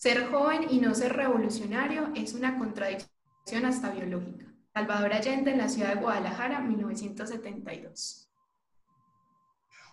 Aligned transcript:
Ser 0.00 0.30
joven 0.30 0.66
y 0.70 0.80
no 0.80 0.94
ser 0.94 1.14
revolucionario 1.14 2.10
es 2.16 2.32
una 2.32 2.56
contradicción 2.56 3.66
hasta 3.66 3.90
biológica. 3.90 4.46
Salvador 4.72 5.12
Allende 5.12 5.50
en 5.50 5.58
la 5.58 5.68
ciudad 5.68 5.90
de 5.90 6.00
Guadalajara, 6.00 6.58
1972. 6.60 8.26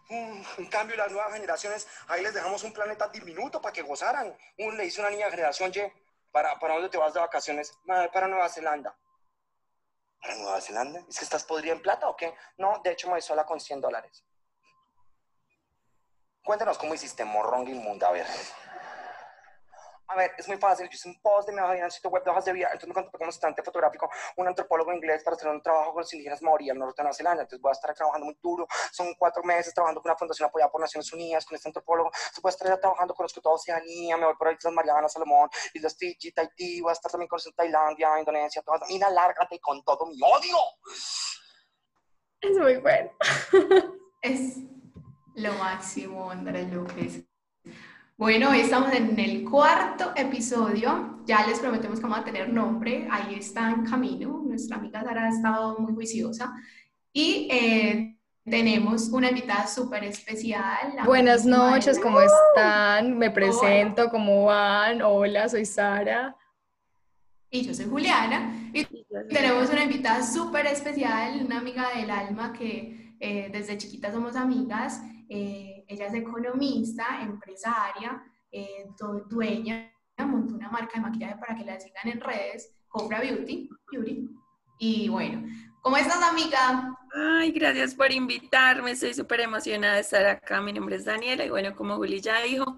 en 0.10 0.68
cambio, 0.70 0.96
las 0.96 1.12
nuevas 1.12 1.34
generaciones, 1.34 1.90
ahí 2.08 2.24
les 2.24 2.34
dejamos 2.34 2.64
un 2.64 2.72
planeta 2.72 3.10
diminuto 3.10 3.62
para 3.62 3.74
que 3.74 3.82
gozaran. 3.82 4.34
Un, 4.60 4.78
le 4.78 4.84
dice 4.84 5.02
una 5.02 5.10
niña 5.10 5.30
generación 5.30 5.74
Y, 5.76 5.82
¿para, 6.32 6.58
¿para 6.58 6.76
dónde 6.76 6.88
te 6.88 6.98
vas 6.98 7.14
de 7.14 7.20
vacaciones? 7.20 7.78
Para 7.86 8.30
Nueva 8.30 8.48
Zelanda. 8.48 8.98
¿Para 10.22 10.36
Nueva 10.36 10.62
Zelanda? 10.62 11.02
¿Es 11.10 11.20
que 11.20 11.26
estás 11.26 11.44
podrida 11.44 11.74
en 11.74 11.82
plata 11.82 12.08
o 12.08 12.16
qué? 12.16 12.34
No, 12.58 12.80
de 12.82 12.92
hecho 12.92 13.08
me 13.08 13.16
voy 13.16 13.22
sola 13.22 13.46
con 13.46 13.60
100 13.60 13.82
dólares. 13.82 14.24
Cuéntanos 16.46 16.78
cómo 16.78 16.94
hiciste 16.94 17.26
morrón 17.26 17.68
inmunda, 17.68 18.08
a 18.08 18.14
ver. 18.14 18.26
A 20.10 20.16
ver, 20.16 20.32
es 20.38 20.48
muy 20.48 20.58
fácil. 20.58 20.88
Yo 20.88 20.96
hice 20.96 21.10
un 21.10 21.20
post 21.22 21.50
de 21.50 21.54
mi 21.54 21.60
hoja 21.60 21.78
en 21.78 21.92
sitio 21.92 22.10
web 22.10 22.24
de 22.24 22.32
hojas 22.32 22.46
de 22.46 22.54
vida. 22.54 22.68
Entonces 22.68 22.88
me 22.88 22.94
contraté 22.94 23.18
como 23.18 23.30
asistente 23.30 23.62
fotográfico 23.62 24.10
un 24.38 24.48
antropólogo 24.48 24.94
inglés 24.94 25.22
para 25.24 25.36
hacer 25.36 25.50
un 25.50 25.62
trabajo 25.62 25.92
con 25.92 26.02
los 26.02 26.14
indígenas 26.14 26.42
maorí 26.42 26.70
al 26.70 26.78
norte 26.78 27.02
de 27.02 27.04
Nueva 27.04 27.14
Zelanda. 27.14 27.42
Entonces 27.44 27.62
voy 27.62 27.70
a 27.70 27.74
estar 27.74 27.94
trabajando 27.94 28.26
muy 28.26 28.38
duro. 28.42 28.68
Son 28.92 29.14
cuatro 29.16 29.44
meses 29.44 29.74
trabajando 29.74 30.02
con 30.02 30.10
una 30.10 30.18
fundación 30.18 30.48
apoyada 30.48 30.72
por 30.72 30.80
Naciones 30.80 31.12
Unidas, 31.12 31.46
con 31.46 31.56
este 31.56 31.68
antropólogo. 31.68 32.10
Entonces 32.10 32.42
voy 32.42 32.50
a 32.50 32.52
estar 32.52 32.80
trabajando 32.80 33.14
con 33.14 33.24
los 33.26 33.34
que 33.34 33.42
toda 33.42 33.56
Oceanía. 33.56 34.16
Me 34.16 34.26
voy 34.26 34.36
por 34.36 34.54
Islas 34.54 34.74
Marianas, 34.74 35.12
Salomón, 35.12 35.50
Islas 35.74 35.98
Fiji, 35.98 36.32
Tahití. 36.32 36.80
Voy 36.82 36.92
a 36.92 36.94
estar 36.94 37.12
también 37.12 37.28
con 37.28 37.40
Tailandia, 37.56 38.20
Indonesia, 38.20 38.62
todas. 38.62 38.90
Mira, 38.90 39.10
lárgate 39.10 39.60
con 39.60 39.84
todo 39.84 40.06
mi 40.06 40.20
odio. 40.22 40.58
Es 42.40 42.58
muy 42.58 42.78
bueno. 42.78 43.12
es 44.22 44.58
lo 45.36 45.54
máximo, 45.54 46.32
Andrés 46.32 46.72
López. 46.72 47.27
Bueno, 48.20 48.50
hoy 48.50 48.62
estamos 48.62 48.92
en 48.94 49.20
el 49.20 49.48
cuarto 49.48 50.12
episodio. 50.16 51.22
Ya 51.28 51.46
les 51.46 51.60
prometemos 51.60 52.00
que 52.00 52.04
vamos 52.04 52.18
a 52.18 52.24
tener 52.24 52.50
nombre. 52.50 53.08
Ahí 53.12 53.36
está 53.36 53.70
en 53.70 53.86
camino. 53.86 54.42
Nuestra 54.44 54.78
amiga 54.78 55.04
Sara 55.04 55.26
ha 55.26 55.30
estado 55.30 55.78
muy 55.78 55.94
juiciosa. 55.94 56.52
Y 57.14 57.48
eh, 57.52 58.18
tenemos 58.44 59.10
una 59.10 59.30
invitada 59.30 59.68
súper 59.68 60.04
especial. 60.06 60.98
Buenas 61.06 61.46
noches, 61.46 62.00
¿cómo 62.00 62.20
están? 62.20 63.20
Me 63.20 63.30
presento, 63.30 64.10
¿cómo 64.10 64.46
van? 64.46 65.04
Hola, 65.04 65.48
soy 65.48 65.68
Sara. 65.68 66.36
Y 67.52 67.68
yo 67.68 67.74
soy 67.76 67.86
Juliana. 67.86 68.72
Y 68.74 68.84
tenemos 69.30 69.70
una 69.70 69.84
invitada 69.84 70.24
súper 70.24 70.66
especial, 70.66 71.46
una 71.46 71.60
amiga 71.60 71.90
del 71.96 72.10
alma 72.10 72.52
que 72.52 73.16
eh, 73.20 73.50
desde 73.54 73.78
chiquita 73.78 74.12
somos 74.12 74.36
amigas. 74.36 75.04
Eh, 75.30 75.77
ella 75.88 76.08
es 76.08 76.14
economista, 76.14 77.22
empresaria, 77.22 78.24
eh, 78.52 78.86
dueña, 79.30 79.92
montó 80.26 80.56
una 80.56 80.70
marca 80.70 80.94
de 80.96 81.02
maquillaje 81.02 81.36
para 81.38 81.56
que 81.56 81.66
la 81.66 81.80
sigan 81.80 82.08
en 82.08 82.22
redes, 82.22 82.74
Cobra 82.88 83.22
Beauty, 83.22 83.70
Beauty. 83.92 84.30
Y 84.80 85.10
bueno, 85.10 85.48
¿cómo 85.82 85.98
estás, 85.98 86.22
amiga? 86.22 86.96
Ay, 87.14 87.52
gracias 87.52 87.96
por 87.96 88.12
invitarme. 88.12 88.92
Estoy 88.92 89.14
súper 89.14 89.42
emocionada 89.42 89.96
de 89.96 90.02
estar 90.02 90.26
acá. 90.26 90.62
Mi 90.62 90.74
nombre 90.74 90.98
es 90.98 91.06
Daniela 91.06 91.46
y 91.46 91.50
bueno, 91.50 91.76
como 91.76 91.96
Juli 91.96 92.22
ya 92.22 92.42
dijo, 92.42 92.78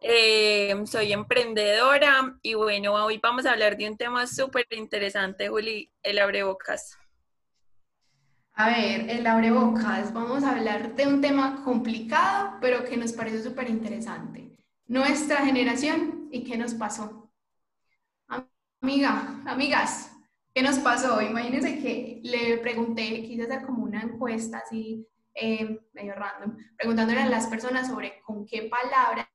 eh, 0.00 0.74
soy 0.86 1.12
emprendedora 1.12 2.38
y 2.42 2.54
bueno, 2.54 2.94
hoy 2.94 3.18
vamos 3.22 3.46
a 3.46 3.52
hablar 3.52 3.76
de 3.76 3.88
un 3.88 3.96
tema 3.96 4.26
súper 4.26 4.66
interesante, 4.70 5.48
Juli, 5.48 5.90
el 6.02 6.18
abrebocas. 6.18 6.98
A 8.60 8.68
ver, 8.68 9.08
el 9.08 9.26
abrebocas, 9.26 10.12
vamos 10.12 10.44
a 10.44 10.50
hablar 10.50 10.94
de 10.94 11.06
un 11.06 11.22
tema 11.22 11.64
complicado, 11.64 12.58
pero 12.60 12.84
que 12.84 12.98
nos 12.98 13.10
parece 13.14 13.42
súper 13.42 13.70
interesante. 13.70 14.54
Nuestra 14.86 15.38
generación 15.46 16.28
y 16.30 16.44
qué 16.44 16.58
nos 16.58 16.74
pasó. 16.74 17.32
Amiga, 18.82 19.40
amigas, 19.46 20.14
¿qué 20.52 20.60
nos 20.60 20.78
pasó? 20.78 21.22
Imagínense 21.22 21.78
que 21.78 22.20
le 22.22 22.58
pregunté, 22.58 23.22
quise 23.22 23.44
hacer 23.44 23.64
como 23.64 23.82
una 23.82 24.02
encuesta 24.02 24.58
así, 24.58 25.08
eh, 25.32 25.80
medio 25.94 26.14
random, 26.14 26.58
preguntándole 26.76 27.22
a 27.22 27.30
las 27.30 27.46
personas 27.46 27.88
sobre 27.88 28.20
con 28.20 28.44
qué 28.44 28.68
palabras 28.68 29.26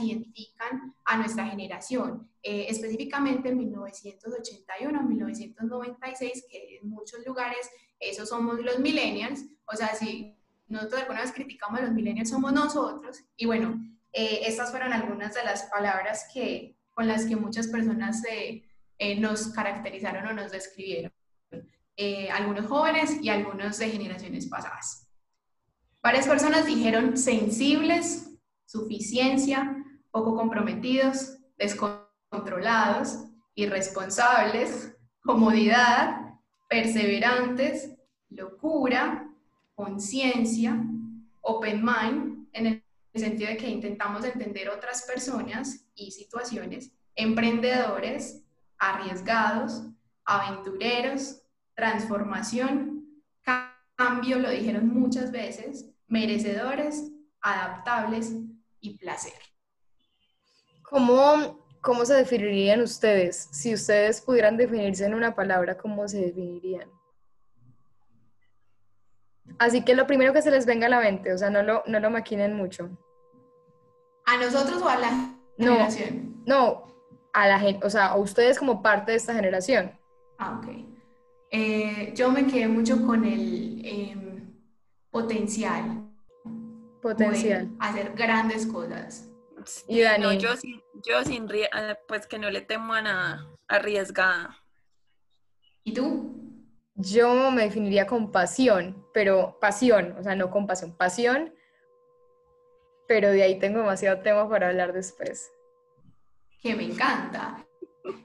identifican 0.00 0.92
a 1.04 1.18
nuestra 1.18 1.46
generación, 1.46 2.28
eh, 2.42 2.66
específicamente 2.68 3.50
en 3.50 3.58
1981, 3.58 5.02
1996, 5.04 6.46
que 6.50 6.78
en 6.78 6.88
muchos 6.88 7.24
lugares 7.24 7.70
esos 8.02 8.28
somos 8.28 8.60
los 8.60 8.78
millennials, 8.78 9.44
o 9.72 9.76
sea, 9.76 9.94
si 9.94 10.36
nosotros 10.66 11.02
alguna 11.02 11.22
vez 11.22 11.32
criticamos 11.32 11.80
a 11.80 11.84
los 11.84 11.92
millennials, 11.92 12.30
somos 12.30 12.52
nosotros, 12.52 13.24
y 13.36 13.46
bueno, 13.46 13.80
eh, 14.12 14.40
estas 14.44 14.70
fueron 14.70 14.92
algunas 14.92 15.34
de 15.34 15.44
las 15.44 15.64
palabras 15.64 16.26
que, 16.32 16.76
con 16.90 17.08
las 17.08 17.24
que 17.24 17.36
muchas 17.36 17.68
personas 17.68 18.22
eh, 18.28 18.64
nos 19.18 19.48
caracterizaron 19.48 20.26
o 20.26 20.32
nos 20.32 20.52
describieron, 20.52 21.12
algunos 22.32 22.66
jóvenes 22.66 23.22
y 23.22 23.28
algunos 23.28 23.78
de 23.78 23.90
generaciones 23.90 24.46
pasadas. 24.46 25.08
Varias 26.02 26.26
personas 26.26 26.66
dijeron 26.66 27.16
sensibles, 27.16 28.32
suficiencia, 28.66 29.76
poco 30.10 30.34
comprometidos, 30.34 31.38
descontrolados, 31.56 33.24
irresponsables, 33.54 34.96
comodidad, 35.22 36.21
perseverantes, 36.72 37.90
locura, 38.30 39.28
conciencia, 39.74 40.82
open 41.42 41.84
mind, 41.84 42.48
en 42.54 42.66
el 42.66 42.82
sentido 43.14 43.50
de 43.50 43.58
que 43.58 43.68
intentamos 43.68 44.24
entender 44.24 44.70
otras 44.70 45.02
personas 45.02 45.84
y 45.94 46.12
situaciones, 46.12 46.90
emprendedores, 47.14 48.42
arriesgados, 48.78 49.82
aventureros, 50.24 51.42
transformación, 51.74 53.06
cambio, 53.94 54.38
lo 54.38 54.48
dijeron 54.48 54.88
muchas 54.88 55.30
veces, 55.30 55.90
merecedores, 56.08 57.12
adaptables, 57.42 58.32
y 58.82 58.98
placer. 58.98 59.32
¿Cómo, 60.82 61.61
¿Cómo 61.82 62.04
se 62.04 62.14
definirían 62.14 62.80
ustedes? 62.80 63.48
Si 63.50 63.74
ustedes 63.74 64.20
pudieran 64.20 64.56
definirse 64.56 65.04
en 65.04 65.14
una 65.14 65.34
palabra, 65.34 65.76
¿cómo 65.76 66.08
se 66.08 66.20
definirían? 66.20 66.88
Así 69.58 69.84
que 69.84 69.94
lo 69.94 70.06
primero 70.06 70.32
que 70.32 70.40
se 70.40 70.50
les 70.50 70.64
venga 70.64 70.86
a 70.86 70.90
la 70.90 71.00
mente, 71.00 71.32
o 71.32 71.38
sea, 71.38 71.50
no 71.50 71.62
lo, 71.62 71.82
no 71.86 72.00
lo 72.00 72.10
maquinen 72.10 72.54
mucho. 72.54 72.88
¿A 74.24 74.38
nosotros 74.38 74.80
o 74.80 74.88
a 74.88 74.96
la 74.96 75.34
generación? 75.58 76.42
No, 76.46 76.86
a 77.32 77.48
la 77.48 77.58
gente, 77.58 77.84
o 77.84 77.90
sea, 77.90 78.06
a 78.06 78.16
ustedes 78.16 78.58
como 78.58 78.80
parte 78.80 79.10
de 79.10 79.18
esta 79.18 79.34
generación. 79.34 79.92
Ah, 80.38 80.58
ok. 80.58 80.68
Eh, 81.50 82.12
yo 82.14 82.30
me 82.30 82.46
quedé 82.46 82.68
mucho 82.68 83.04
con 83.04 83.24
el 83.24 83.82
em, 83.84 84.54
potencial 85.10 86.12
potencial. 87.02 87.68
hacer 87.80 88.14
grandes 88.14 88.66
cosas. 88.66 89.28
Y 89.88 90.00
Dani. 90.00 90.38
yo 90.38 90.56
sin, 90.56 90.82
yo 91.06 91.24
sin, 91.24 91.48
eh, 91.52 91.68
pues 92.08 92.26
que 92.26 92.38
no 92.38 92.50
le 92.50 92.60
temo 92.60 92.94
a 92.94 93.02
nada, 93.02 93.46
arriesgada. 93.68 94.58
¿Y 95.84 95.94
tú? 95.94 96.42
Yo 96.94 97.50
me 97.50 97.62
definiría 97.64 98.06
con 98.06 98.30
pasión, 98.30 99.06
pero 99.14 99.58
pasión, 99.60 100.14
o 100.18 100.22
sea, 100.22 100.36
no 100.36 100.50
con 100.50 100.66
pasión, 100.66 100.96
pasión, 100.96 101.54
pero 103.08 103.30
de 103.30 103.42
ahí 103.42 103.58
tengo 103.58 103.80
demasiado 103.80 104.20
tema 104.20 104.48
para 104.48 104.68
hablar 104.68 104.92
después. 104.92 105.50
Que 106.62 106.74
me 106.74 106.84
encanta. 106.84 107.64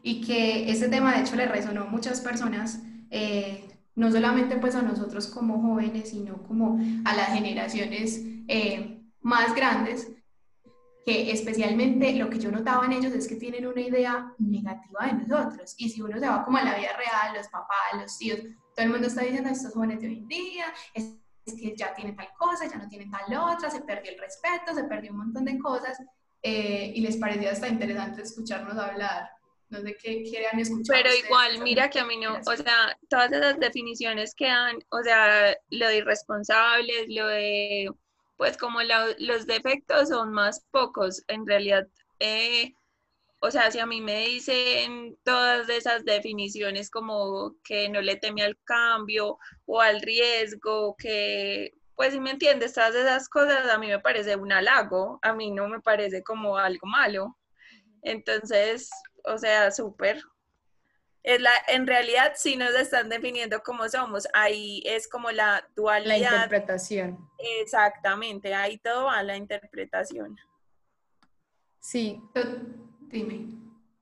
Y 0.03 0.21
que 0.25 0.69
ese 0.69 0.89
tema, 0.89 1.15
de 1.15 1.21
hecho, 1.21 1.35
le 1.35 1.45
resonó 1.45 1.83
a 1.83 1.85
muchas 1.85 2.21
personas, 2.21 2.81
eh, 3.09 3.67
no 3.95 4.11
solamente 4.11 4.57
pues 4.57 4.75
a 4.75 4.81
nosotros 4.81 5.27
como 5.27 5.61
jóvenes, 5.61 6.09
sino 6.09 6.43
como 6.43 6.79
a 7.05 7.15
las 7.15 7.29
generaciones 7.29 8.21
eh, 8.47 9.01
más 9.21 9.55
grandes, 9.55 10.11
que 11.07 11.31
especialmente 11.31 12.11
lo 12.15 12.29
que 12.29 12.37
yo 12.37 12.51
notaba 12.51 12.85
en 12.85 12.91
ellos 12.91 13.13
es 13.13 13.29
que 13.29 13.37
tienen 13.37 13.65
una 13.65 13.79
idea 13.79 14.33
negativa 14.39 15.05
de 15.05 15.13
nosotros. 15.13 15.73
Y 15.77 15.89
si 15.89 16.01
uno 16.01 16.19
se 16.19 16.27
va 16.27 16.43
como 16.43 16.57
a 16.57 16.65
la 16.65 16.77
vida 16.77 16.91
real, 16.97 17.33
los 17.33 17.47
papás, 17.47 17.93
los 17.97 18.17
tíos, 18.17 18.39
todo 18.75 18.85
el 18.85 18.89
mundo 18.89 19.07
está 19.07 19.21
diciendo, 19.21 19.49
estos 19.49 19.73
jóvenes 19.73 20.01
de 20.01 20.07
hoy 20.07 20.17
en 20.17 20.27
día, 20.27 20.65
es, 20.93 21.15
que 21.45 21.73
ya 21.77 21.93
tienen 21.93 22.13
tal 22.13 22.27
cosa, 22.37 22.67
ya 22.67 22.75
no 22.75 22.89
tienen 22.89 23.09
tal 23.09 23.23
otra, 23.37 23.69
se 23.69 23.79
perdió 23.83 24.11
el 24.11 24.19
respeto, 24.19 24.75
se 24.75 24.83
perdió 24.83 25.11
un 25.11 25.19
montón 25.19 25.45
de 25.45 25.57
cosas, 25.59 25.97
eh, 26.43 26.91
y 26.93 26.99
les 26.99 27.15
parecía 27.15 27.53
hasta 27.53 27.69
interesante 27.69 28.21
escucharnos 28.21 28.77
hablar. 28.77 29.29
No 29.69 29.79
sé 29.79 29.95
qué 30.03 30.23
quieran 30.23 30.59
escuchar. 30.59 30.93
Pero 30.93 31.15
igual, 31.15 31.63
mira 31.63 31.89
que 31.89 32.01
a 32.01 32.05
mí 32.05 32.17
no, 32.17 32.33
o 32.35 32.55
sea, 32.57 32.97
todas 33.07 33.31
esas 33.31 33.57
definiciones 33.61 34.35
que 34.35 34.47
dan, 34.47 34.75
o 34.89 35.01
sea, 35.01 35.55
lo 35.69 35.87
de 35.87 35.97
irresponsables, 35.99 37.05
lo 37.07 37.27
de 37.27 37.89
pues 38.37 38.57
como 38.57 38.79
los 38.83 39.47
defectos 39.47 40.09
son 40.09 40.31
más 40.31 40.65
pocos, 40.71 41.23
en 41.27 41.45
realidad, 41.45 41.87
eh, 42.19 42.73
o 43.39 43.51
sea, 43.51 43.69
si 43.71 43.79
a 43.79 43.85
mí 43.85 44.01
me 44.01 44.25
dicen 44.25 45.17
todas 45.23 45.69
esas 45.69 46.05
definiciones 46.05 46.89
como 46.89 47.55
que 47.63 47.89
no 47.89 48.01
le 48.01 48.15
teme 48.15 48.43
al 48.43 48.57
cambio 48.63 49.37
o 49.65 49.81
al 49.81 50.01
riesgo, 50.01 50.95
que, 50.97 51.71
pues 51.95 52.13
si 52.13 52.19
me 52.19 52.31
entiendes, 52.31 52.73
todas 52.73 52.95
esas 52.95 53.29
cosas 53.29 53.69
a 53.69 53.77
mí 53.77 53.87
me 53.87 53.99
parece 53.99 54.35
un 54.35 54.51
halago, 54.51 55.19
a 55.21 55.33
mí 55.33 55.51
no 55.51 55.67
me 55.67 55.81
parece 55.81 56.23
como 56.23 56.57
algo 56.57 56.87
malo. 56.87 57.37
Entonces, 58.01 58.89
o 59.25 59.37
sea, 59.37 59.71
súper. 59.71 60.21
Es 61.23 61.41
la, 61.41 61.51
en 61.67 61.87
realidad 61.87 62.33
sí 62.35 62.55
nos 62.55 62.73
están 62.75 63.09
definiendo 63.09 63.61
cómo 63.61 63.87
somos. 63.89 64.27
Ahí 64.33 64.81
es 64.85 65.07
como 65.07 65.31
la 65.31 65.67
dualidad. 65.75 66.31
La 66.31 66.35
interpretación. 66.43 67.29
Exactamente, 67.61 68.53
ahí 68.53 68.77
todo 68.77 69.05
va 69.05 69.21
la 69.23 69.35
interpretación. 69.35 70.37
Sí. 71.79 72.21
Dime. 73.09 73.47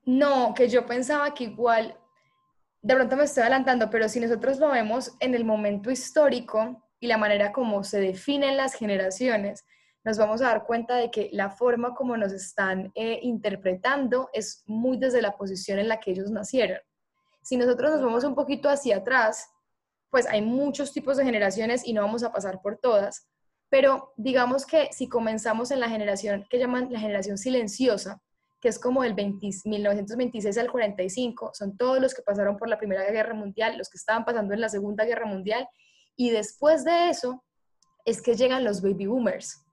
No, 0.06 0.54
que 0.54 0.70
yo 0.70 0.86
pensaba 0.86 1.34
que 1.34 1.46
igual, 1.46 1.98
de 2.82 2.96
pronto 2.96 3.16
me 3.16 3.24
estoy 3.24 3.42
adelantando, 3.42 3.90
pero 3.90 4.08
si 4.08 4.20
nosotros 4.20 4.60
lo 4.60 4.70
vemos 4.70 5.16
en 5.20 5.34
el 5.34 5.46
momento 5.46 5.90
histórico 5.90 6.84
y 7.00 7.08
la 7.08 7.18
manera 7.18 7.52
como 7.52 7.84
se 7.84 8.00
definen 8.00 8.58
las 8.58 8.76
generaciones, 8.76 9.66
nos 10.04 10.20
vamos 10.20 10.42
a 10.42 10.50
dar 10.50 10.66
cuenta 10.66 10.96
de 10.96 11.10
que 11.10 11.30
la 11.32 11.50
forma 11.50 11.96
como 11.96 12.16
nos 12.16 12.32
están 12.32 12.92
eh, 12.94 13.20
interpretando 13.24 14.30
es 14.34 14.64
muy 14.68 14.98
desde 14.98 15.22
la 15.22 15.36
posición 15.36 15.80
en 15.80 15.88
la 15.88 16.00
que 16.00 16.12
ellos 16.12 16.30
nacieron. 16.30 16.80
Si 17.46 17.58
nosotros 17.58 17.92
nos 17.92 18.02
vamos 18.02 18.24
un 18.24 18.34
poquito 18.34 18.70
hacia 18.70 18.98
atrás, 18.98 19.48
pues 20.10 20.26
hay 20.26 20.42
muchos 20.42 20.92
tipos 20.92 21.18
de 21.18 21.26
generaciones 21.26 21.86
y 21.86 21.94
no 21.94 22.02
vamos 22.02 22.24
a 22.24 22.32
pasar 22.32 22.60
por 22.60 22.80
todas, 22.80 23.30
pero 23.70 24.14
digamos 24.18 24.66
que 24.66 24.90
si 24.92 25.08
comenzamos 25.08 25.70
en 25.70 25.80
la 25.80 25.88
generación 25.88 26.48
que 26.50 26.58
llaman 26.58 26.92
la 26.92 27.00
generación 27.00 27.38
silenciosa, 27.38 28.20
que 28.60 28.70
es 28.70 28.80
como 28.80 29.04
del 29.04 29.14
1926 29.14 30.58
al 30.58 30.72
45, 30.72 31.52
son 31.54 31.78
todos 31.78 32.00
los 32.02 32.16
que 32.16 32.24
pasaron 32.24 32.58
por 32.58 32.68
la 32.68 32.80
Primera 32.80 33.04
Guerra 33.12 33.36
Mundial, 33.36 33.78
los 33.78 33.90
que 33.90 34.00
estaban 34.00 34.26
pasando 34.26 34.56
en 34.56 34.62
la 34.62 34.70
Segunda 34.70 35.06
Guerra 35.06 35.28
Mundial, 35.28 35.68
y 36.16 36.32
después 36.32 36.84
de 36.84 37.10
eso 37.10 37.44
es 38.06 38.24
que 38.24 38.34
llegan 38.34 38.64
los 38.64 38.82
baby 38.82 39.06
boomers, 39.06 39.64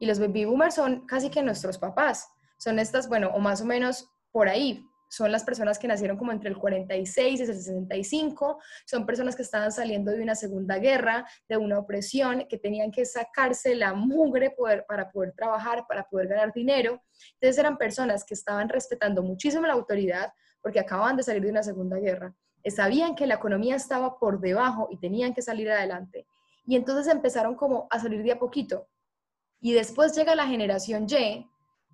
y 0.00 0.06
los 0.06 0.18
baby 0.18 0.46
boomers 0.46 0.74
son 0.74 1.06
casi 1.06 1.30
que 1.30 1.44
nuestros 1.44 1.78
papás. 1.78 2.26
Son 2.58 2.80
estas, 2.80 3.08
bueno, 3.08 3.30
o 3.32 3.38
más 3.38 3.60
o 3.60 3.64
menos 3.64 4.08
por 4.32 4.48
ahí. 4.48 4.84
Son 5.12 5.30
las 5.30 5.44
personas 5.44 5.78
que 5.78 5.86
nacieron 5.86 6.16
como 6.16 6.32
entre 6.32 6.48
el 6.48 6.56
46 6.56 7.38
y 7.38 7.42
el 7.42 7.54
65. 7.54 8.58
Son 8.86 9.04
personas 9.04 9.36
que 9.36 9.42
estaban 9.42 9.70
saliendo 9.70 10.10
de 10.10 10.22
una 10.22 10.34
segunda 10.34 10.78
guerra, 10.78 11.28
de 11.50 11.58
una 11.58 11.78
opresión, 11.78 12.46
que 12.48 12.56
tenían 12.56 12.90
que 12.90 13.04
sacarse 13.04 13.74
la 13.74 13.92
mugre 13.92 14.56
para 14.88 15.10
poder 15.10 15.32
trabajar, 15.32 15.84
para 15.86 16.04
poder 16.08 16.28
ganar 16.28 16.54
dinero. 16.54 17.02
Entonces 17.34 17.58
eran 17.58 17.76
personas 17.76 18.24
que 18.24 18.32
estaban 18.32 18.70
respetando 18.70 19.22
muchísimo 19.22 19.66
la 19.66 19.74
autoridad 19.74 20.32
porque 20.62 20.80
acababan 20.80 21.18
de 21.18 21.24
salir 21.24 21.42
de 21.42 21.50
una 21.50 21.62
segunda 21.62 21.98
guerra. 21.98 22.34
Sabían 22.74 23.14
que 23.14 23.26
la 23.26 23.34
economía 23.34 23.76
estaba 23.76 24.18
por 24.18 24.40
debajo 24.40 24.88
y 24.90 24.96
tenían 24.96 25.34
que 25.34 25.42
salir 25.42 25.70
adelante. 25.70 26.26
Y 26.64 26.74
entonces 26.74 27.12
empezaron 27.12 27.54
como 27.54 27.86
a 27.90 28.00
salir 28.00 28.22
de 28.22 28.32
a 28.32 28.38
poquito 28.38 28.88
y 29.60 29.74
después 29.74 30.14
llega 30.16 30.34
la 30.34 30.46
generación 30.46 31.06
Y, 31.08 31.46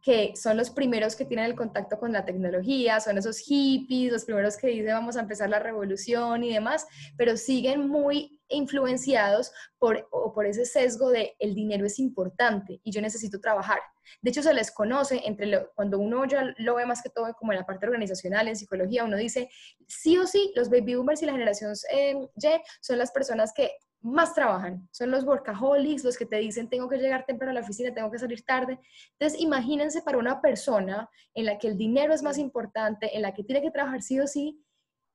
que 0.02 0.34
son 0.36 0.56
los 0.56 0.70
primeros 0.70 1.16
que 1.16 1.24
tienen 1.24 1.46
el 1.46 1.54
contacto 1.54 1.98
con 1.98 2.12
la 2.12 2.24
tecnología, 2.24 3.00
son 3.00 3.18
esos 3.18 3.38
hippies, 3.38 4.12
los 4.12 4.24
primeros 4.24 4.56
que 4.56 4.68
dicen 4.68 4.94
vamos 4.94 5.16
a 5.16 5.20
empezar 5.20 5.50
la 5.50 5.58
revolución 5.58 6.44
y 6.44 6.52
demás, 6.52 6.86
pero 7.16 7.36
siguen 7.36 7.88
muy 7.88 8.40
influenciados 8.48 9.52
por, 9.78 10.08
por 10.10 10.46
ese 10.46 10.64
sesgo 10.64 11.10
de 11.10 11.34
el 11.38 11.54
dinero 11.54 11.86
es 11.86 11.98
importante 11.98 12.80
y 12.82 12.90
yo 12.90 13.00
necesito 13.00 13.40
trabajar. 13.40 13.80
De 14.22 14.30
hecho, 14.30 14.42
se 14.42 14.54
les 14.54 14.70
conoce 14.70 15.20
entre 15.24 15.66
cuando 15.74 15.98
uno 15.98 16.24
ya 16.24 16.54
lo 16.58 16.76
ve 16.76 16.86
más 16.86 17.02
que 17.02 17.10
todo 17.10 17.32
como 17.34 17.52
en 17.52 17.58
la 17.58 17.66
parte 17.66 17.86
organizacional, 17.86 18.48
en 18.48 18.56
psicología, 18.56 19.04
uno 19.04 19.16
dice, 19.16 19.50
sí 19.86 20.16
o 20.16 20.26
sí, 20.26 20.52
los 20.56 20.70
baby 20.70 20.94
boomers 20.94 21.22
y 21.22 21.26
la 21.26 21.32
generación 21.32 21.74
eh, 21.92 22.14
Y 22.36 22.48
son 22.80 22.98
las 22.98 23.10
personas 23.12 23.52
que 23.52 23.72
más 24.00 24.34
trabajan. 24.34 24.88
Son 24.92 25.10
los 25.10 25.24
workaholics, 25.24 26.04
los 26.04 26.16
que 26.16 26.26
te 26.26 26.36
dicen 26.36 26.68
tengo 26.68 26.88
que 26.88 26.98
llegar 26.98 27.24
temprano 27.26 27.50
a 27.50 27.54
la 27.54 27.60
oficina, 27.60 27.94
tengo 27.94 28.10
que 28.10 28.18
salir 28.18 28.42
tarde. 28.44 28.78
Entonces, 29.18 29.40
imagínense 29.40 30.02
para 30.02 30.18
una 30.18 30.40
persona 30.40 31.08
en 31.34 31.46
la 31.46 31.58
que 31.58 31.68
el 31.68 31.76
dinero 31.76 32.14
es 32.14 32.22
más 32.22 32.38
importante, 32.38 33.16
en 33.16 33.22
la 33.22 33.34
que 33.34 33.44
tiene 33.44 33.62
que 33.62 33.70
trabajar 33.70 34.02
sí 34.02 34.20
o 34.20 34.26
sí, 34.26 34.62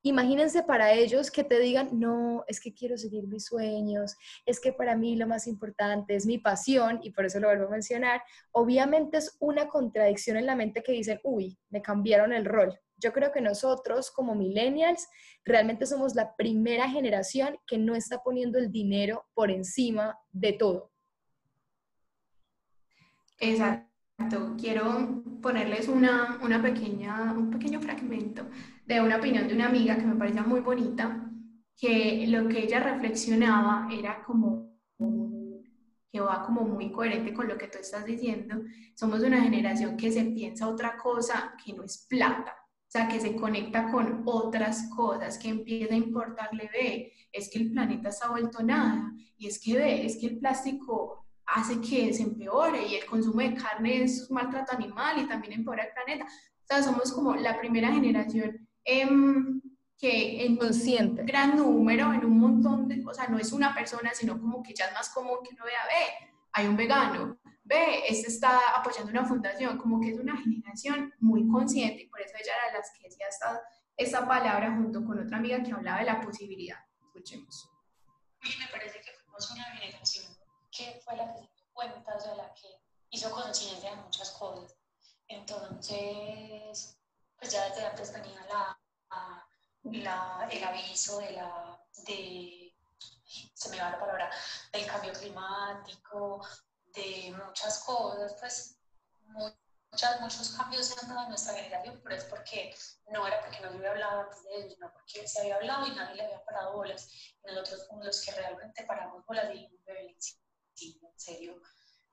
imagínense 0.04 0.62
para 0.62 0.92
ellos 0.92 1.30
que 1.30 1.44
te 1.44 1.58
digan, 1.58 1.88
no, 1.92 2.44
es 2.46 2.60
que 2.60 2.74
quiero 2.74 2.98
seguir 2.98 3.26
mis 3.26 3.46
sueños, 3.46 4.16
es 4.44 4.60
que 4.60 4.72
para 4.72 4.96
mí 4.96 5.16
lo 5.16 5.26
más 5.26 5.46
importante 5.46 6.14
es 6.14 6.26
mi 6.26 6.36
pasión, 6.36 7.00
y 7.02 7.10
por 7.10 7.24
eso 7.24 7.40
lo 7.40 7.48
vuelvo 7.48 7.68
a 7.68 7.70
mencionar, 7.70 8.22
obviamente 8.52 9.16
es 9.16 9.34
una 9.40 9.66
contradicción 9.66 10.36
en 10.36 10.44
la 10.44 10.56
mente 10.56 10.82
que 10.82 10.92
dicen, 10.92 11.20
uy, 11.24 11.58
me 11.70 11.80
cambiaron 11.80 12.34
el 12.34 12.44
rol, 12.44 12.78
yo 12.96 13.12
creo 13.12 13.32
que 13.32 13.40
nosotros 13.40 14.10
como 14.10 14.34
millennials 14.34 15.08
realmente 15.44 15.86
somos 15.86 16.14
la 16.14 16.34
primera 16.36 16.88
generación 16.88 17.58
que 17.66 17.78
no 17.78 17.94
está 17.94 18.22
poniendo 18.22 18.58
el 18.58 18.70
dinero 18.70 19.26
por 19.34 19.50
encima 19.50 20.18
de 20.32 20.52
todo. 20.52 20.90
Exacto. 23.38 24.56
Quiero 24.58 25.22
ponerles 25.42 25.88
una, 25.88 26.38
una 26.42 26.62
pequeña, 26.62 27.32
un 27.32 27.50
pequeño 27.50 27.80
fragmento 27.80 28.46
de 28.86 29.00
una 29.00 29.16
opinión 29.16 29.48
de 29.48 29.54
una 29.54 29.66
amiga 29.66 29.96
que 29.96 30.06
me 30.06 30.14
parecía 30.14 30.42
muy 30.42 30.60
bonita, 30.60 31.30
que 31.76 32.24
lo 32.28 32.48
que 32.48 32.60
ella 32.60 32.80
reflexionaba 32.80 33.88
era 33.92 34.22
como 34.22 34.72
que 36.12 36.20
va 36.20 36.44
como 36.46 36.62
muy 36.62 36.92
coherente 36.92 37.34
con 37.34 37.48
lo 37.48 37.58
que 37.58 37.66
tú 37.66 37.78
estás 37.78 38.04
diciendo. 38.04 38.62
Somos 38.94 39.20
una 39.22 39.42
generación 39.42 39.96
que 39.96 40.12
se 40.12 40.24
piensa 40.26 40.68
otra 40.68 40.96
cosa 40.96 41.56
que 41.62 41.72
no 41.72 41.82
es 41.82 42.06
plata 42.08 42.54
sea, 42.94 43.08
que 43.08 43.20
se 43.20 43.34
conecta 43.34 43.90
con 43.90 44.22
otras 44.24 44.88
cosas, 44.94 45.36
que 45.36 45.48
empieza 45.48 45.94
a 45.94 45.96
importarle, 45.96 46.70
ve, 46.72 47.12
es 47.32 47.50
que 47.50 47.58
el 47.58 47.72
planeta 47.72 48.08
está 48.08 48.30
vuelto 48.30 48.62
nada, 48.62 49.12
y 49.36 49.48
es 49.48 49.58
que 49.58 49.74
ve, 49.74 50.06
es 50.06 50.16
que 50.16 50.26
el 50.26 50.38
plástico 50.38 51.26
hace 51.46 51.80
que 51.80 52.14
se 52.14 52.22
empeore 52.22 52.86
y 52.86 52.94
el 52.94 53.04
consumo 53.06 53.40
de 53.40 53.54
carne 53.54 54.04
es 54.04 54.30
un 54.30 54.36
maltrato 54.36 54.72
animal 54.76 55.20
y 55.20 55.26
también 55.26 55.54
empeora 55.54 55.82
el 55.82 55.92
planeta. 55.92 56.24
O 56.24 56.66
sea, 56.66 56.82
somos 56.82 57.12
como 57.12 57.34
la 57.34 57.58
primera 57.58 57.92
generación 57.92 58.66
em, 58.84 59.60
que 59.98 60.46
en 60.46 60.56
Consciente. 60.56 61.22
un 61.22 61.26
gran 61.26 61.56
número, 61.56 62.12
en 62.12 62.24
un 62.24 62.38
montón 62.38 62.86
de, 62.86 63.04
o 63.04 63.12
sea, 63.12 63.26
no 63.26 63.38
es 63.38 63.52
una 63.52 63.74
persona, 63.74 64.12
sino 64.14 64.40
como 64.40 64.62
que 64.62 64.72
ya 64.72 64.86
es 64.86 64.92
más 64.92 65.10
común 65.10 65.38
que 65.42 65.54
uno 65.54 65.64
vea, 65.64 65.84
ve, 65.86 66.30
hay 66.52 66.66
un 66.68 66.76
vegano, 66.76 67.38
ve, 67.64 68.06
este 68.06 68.28
está 68.28 68.76
apoyando 68.76 69.10
una 69.10 69.24
fundación, 69.24 69.78
como 69.78 70.00
que 70.00 70.10
es 70.10 70.18
una 70.18 70.36
generación 70.36 71.12
muy 71.18 71.48
consciente 71.48 72.02
y 72.02 72.06
por 72.08 72.20
eso 72.20 72.34
ella 72.38 72.52
era 72.56 72.72
de 72.72 72.78
las 72.78 72.92
que 72.92 73.08
decía 73.08 73.26
esta, 73.28 73.62
esta 73.96 74.28
palabra 74.28 74.74
junto 74.76 75.04
con 75.04 75.18
otra 75.18 75.38
amiga 75.38 75.62
que 75.62 75.72
hablaba 75.72 75.98
de 75.98 76.04
la 76.04 76.20
posibilidad. 76.20 76.78
Escuchemos. 77.00 77.70
Mí 78.42 78.50
me 78.58 78.68
parece 78.68 79.00
que 79.00 79.10
fuimos 79.22 79.50
una 79.50 79.64
generación 79.64 80.26
que 80.70 81.00
fue 81.04 81.16
la 81.16 81.32
que 81.32 81.40
se 81.40 81.54
dio 81.54 81.64
cuenta, 81.72 82.14
o 82.14 82.20
sea, 82.20 82.34
la 82.34 82.52
que 82.52 82.68
hizo 83.10 83.30
conciencia 83.30 83.90
de 83.90 83.96
muchas 83.96 84.30
cosas. 84.32 84.76
Entonces, 85.28 86.98
pues 87.38 87.52
ya 87.52 87.68
desde 87.68 87.86
antes 87.86 88.12
venía 88.12 88.44
la, 88.46 88.78
la, 89.84 90.48
el 90.50 90.64
aviso 90.64 91.18
de 91.18 91.32
la, 91.32 91.80
de, 92.06 92.76
se 93.54 93.70
me 93.70 93.78
va 93.78 93.90
la 93.90 94.00
palabra, 94.00 94.30
del 94.72 94.86
cambio 94.86 95.12
climático, 95.12 96.46
de 96.94 97.34
muchas 97.44 97.78
cosas, 97.80 98.36
pues 98.38 98.78
muchas, 99.90 100.20
muchos 100.20 100.50
cambios 100.56 100.94
dado 101.06 101.22
en 101.22 101.28
nuestra 101.28 101.54
generación, 101.54 102.00
pero 102.02 102.16
es 102.16 102.24
porque 102.24 102.74
no 103.08 103.26
era 103.26 103.40
porque 103.40 103.60
no 103.60 103.68
había 103.68 103.90
hablado 103.90 104.22
antes 104.22 104.42
de 104.44 104.56
ellos, 104.56 104.74
sino 104.74 104.92
porque 104.92 105.26
se 105.26 105.40
había 105.40 105.56
hablado 105.56 105.86
y 105.86 105.94
nadie 105.94 106.16
le 106.16 106.24
había 106.24 106.44
parado 106.44 106.74
bolas. 106.74 107.08
Y 107.42 107.46
nosotros 107.46 107.86
fuimos 107.88 108.06
los 108.06 108.24
que 108.24 108.32
realmente 108.32 108.84
paramos 108.84 109.24
bolas 109.26 109.46
y 109.54 109.68
dijimos, 110.76 111.10
en 111.12 111.20
serio, 111.20 111.62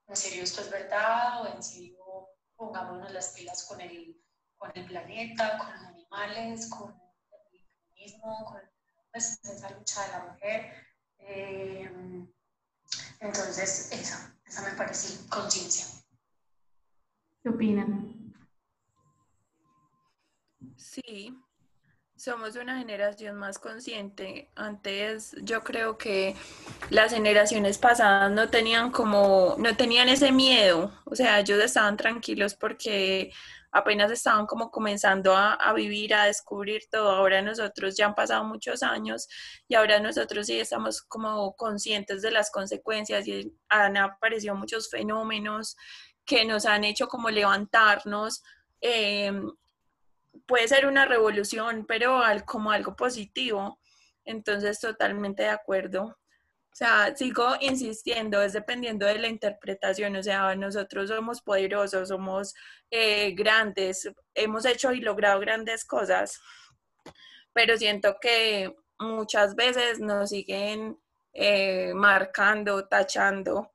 en 0.08 0.16
serio 0.16 0.44
esto 0.44 0.62
es 0.62 0.70
verdad, 0.70 1.42
o 1.42 1.48
en 1.48 1.64
serio 1.64 2.30
pongámonos 2.56 3.12
las 3.12 3.30
pilas 3.30 3.64
con 3.66 3.82
el, 3.82 4.22
con 4.58 4.72
el 4.76 4.86
planeta, 4.86 5.58
con 5.58 5.74
los 5.74 5.84
animales, 5.84 6.70
con 6.70 6.92
el 7.52 7.68
feminismo, 7.70 8.46
con 8.46 8.62
pues, 9.12 9.40
esa 9.44 9.70
lucha 9.72 10.06
de 10.06 10.12
la 10.12 10.20
mujer. 10.26 10.74
Eh, 11.18 11.92
entonces, 13.20 13.92
esa, 13.92 14.36
esa 14.52 14.70
me 14.70 14.76
parece 14.76 15.30
conciencia. 15.30 15.86
¿Qué 17.42 17.50
opinan? 17.50 18.34
Sí, 20.76 21.34
somos 22.18 22.58
una 22.58 22.78
generación 22.78 23.38
más 23.38 23.58
consciente. 23.60 24.52
Antes 24.56 25.34
yo 25.42 25.64
creo 25.64 25.98
que 25.98 26.36
las 26.90 27.14
generaciones 27.14 27.78
pasadas 27.78 28.30
no 28.30 28.50
tenían 28.50 28.92
como, 28.92 29.56
no 29.58 29.78
tenían 29.78 30.10
ese 30.10 30.34
miedo. 30.34 30.92
O 31.06 31.16
sea, 31.16 31.40
ellos 31.40 31.64
estaban 31.64 31.96
tranquilos 31.96 32.54
porque 32.54 33.32
apenas 33.72 34.12
estaban 34.12 34.46
como 34.46 34.70
comenzando 34.70 35.36
a, 35.36 35.74
vivir, 35.74 36.14
a 36.14 36.26
descubrir 36.26 36.84
todo. 36.92 37.12
Ahora 37.12 37.42
nosotros 37.42 37.96
ya 37.98 38.08
han 38.08 38.16
pasado 38.16 38.44
muchos 38.44 38.84
años 38.84 39.28
y 39.68 39.76
ahora 39.76 40.00
nosotros 40.00 40.48
sí 40.48 40.60
estamos 40.60 41.02
como 41.02 41.56
conscientes 41.56 42.22
de 42.22 42.32
las 42.32 42.52
consecuencias 42.52 43.28
y 43.28 43.54
han 43.70 43.98
aparecido 43.98 44.56
muchos 44.56 44.90
fenómenos 44.90 45.78
que 46.26 46.46
nos 46.46 46.66
han 46.66 46.84
hecho 46.84 47.08
como 47.08 47.30
levantarnos. 47.30 48.44
Em, 48.82 49.52
puede 50.46 50.68
ser 50.68 50.86
una 50.86 51.06
revolución, 51.06 51.86
pero 51.88 52.22
como 52.46 52.72
algo 52.72 52.96
positivo. 52.96 53.80
Entonces, 54.26 54.80
totalmente 54.80 55.44
de 55.44 55.50
acuerdo. 55.50 56.18
O 56.72 56.76
sea, 56.76 57.14
sigo 57.16 57.56
insistiendo, 57.60 58.42
es 58.42 58.54
dependiendo 58.54 59.06
de 59.06 59.20
la 59.20 59.28
interpretación, 59.28 60.16
o 60.16 60.24
sea, 60.24 60.56
nosotros 60.56 61.10
somos 61.10 61.42
poderosos, 61.42 62.08
somos 62.08 62.54
eh, 62.90 63.32
grandes, 63.32 64.10
hemos 64.34 64.66
hecho 64.66 64.94
y 64.94 65.02
logrado 65.02 65.40
grandes 65.42 65.84
cosas, 65.84 66.40
pero 67.52 67.78
siento 67.78 68.16
que 68.22 68.74
muchas 69.00 69.56
veces 69.56 70.00
nos 70.00 70.30
siguen 70.30 70.98
eh, 71.34 71.94
marcando, 71.94 72.88
tachando, 72.88 73.74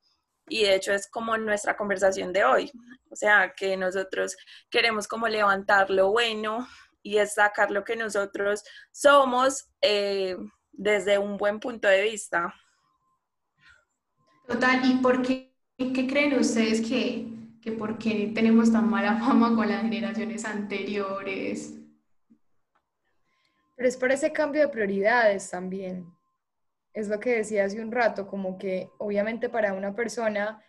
y 0.48 0.62
de 0.62 0.76
hecho 0.76 0.92
es 0.94 1.06
como 1.06 1.36
nuestra 1.36 1.76
conversación 1.76 2.32
de 2.32 2.44
hoy, 2.44 2.72
o 3.10 3.16
sea, 3.16 3.52
que 3.54 3.76
nosotros 3.76 4.36
queremos 4.70 5.06
como 5.06 5.28
levantar 5.28 5.90
lo 5.90 6.10
bueno 6.10 6.66
y 7.02 7.16
destacar 7.16 7.70
lo 7.70 7.84
que 7.84 7.94
nosotros 7.94 8.64
somos 8.90 9.68
eh, 9.82 10.36
desde 10.72 11.18
un 11.18 11.36
buen 11.36 11.60
punto 11.60 11.88
de 11.88 12.02
vista. 12.02 12.54
Total, 14.46 14.88
¿y 14.88 14.98
por 14.98 15.22
qué, 15.22 15.52
qué 15.76 16.06
creen 16.06 16.38
ustedes 16.38 16.80
que, 16.80 17.26
que 17.60 17.72
por 17.72 17.98
qué 17.98 18.30
tenemos 18.34 18.70
tan 18.70 18.88
mala 18.88 19.16
fama 19.20 19.54
con 19.54 19.68
las 19.68 19.82
generaciones 19.82 20.44
anteriores? 20.44 21.74
Pero 23.76 23.88
es 23.88 23.96
por 23.96 24.12
ese 24.12 24.32
cambio 24.32 24.62
de 24.62 24.68
prioridades 24.68 25.50
también. 25.50 26.06
Es 26.94 27.08
lo 27.08 27.20
que 27.20 27.36
decía 27.36 27.64
hace 27.64 27.80
un 27.80 27.92
rato, 27.92 28.26
como 28.26 28.56
que 28.56 28.88
obviamente 28.98 29.50
para 29.50 29.74
una 29.74 29.94
persona 29.94 30.62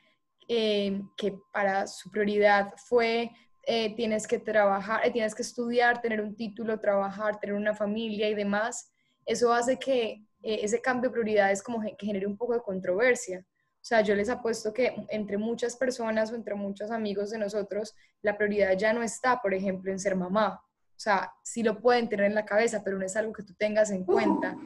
eh, 0.49 1.01
que 1.15 1.39
para 1.53 1.87
su 1.87 2.09
prioridad 2.09 2.73
fue 2.75 3.31
eh, 3.63 3.95
tienes 3.95 4.27
que 4.27 4.39
trabajar, 4.39 5.05
eh, 5.05 5.11
tienes 5.11 5.35
que 5.35 5.41
estudiar, 5.41 6.01
tener 6.01 6.19
un 6.19 6.35
título, 6.35 6.79
trabajar, 6.79 7.39
tener 7.39 7.55
una 7.55 7.73
familia 7.73 8.29
y 8.29 8.33
demás, 8.33 8.91
eso 9.25 9.53
hace 9.53 9.77
que 9.77 10.23
ese 10.41 10.79
cambio 10.79 11.09
de 11.09 11.13
prioridades 11.13 11.61
como 11.61 11.81
que 11.81 11.95
genere 11.99 12.25
un 12.25 12.37
poco 12.37 12.53
de 12.53 12.61
controversia. 12.61 13.45
O 13.87 13.89
sea, 13.89 14.01
yo 14.01 14.15
les 14.15 14.27
apuesto 14.27 14.73
que 14.73 14.93
entre 15.07 15.37
muchas 15.37 15.77
personas 15.77 16.29
o 16.29 16.35
entre 16.35 16.55
muchos 16.55 16.91
amigos 16.91 17.29
de 17.29 17.37
nosotros, 17.37 17.95
la 18.21 18.37
prioridad 18.37 18.77
ya 18.77 18.91
no 18.91 19.01
está, 19.01 19.41
por 19.41 19.53
ejemplo, 19.53 19.89
en 19.89 19.97
ser 19.97 20.13
mamá, 20.13 20.61
o 20.61 20.99
sea, 20.99 21.31
sí 21.41 21.63
lo 21.63 21.79
pueden 21.79 22.09
tener 22.09 22.25
en 22.25 22.35
la 22.35 22.43
cabeza, 22.43 22.83
pero 22.83 22.97
no 22.97 23.05
es 23.05 23.15
algo 23.15 23.31
que 23.31 23.43
tú 23.43 23.53
tengas 23.53 23.89
en 23.91 24.03
cuenta. 24.03 24.57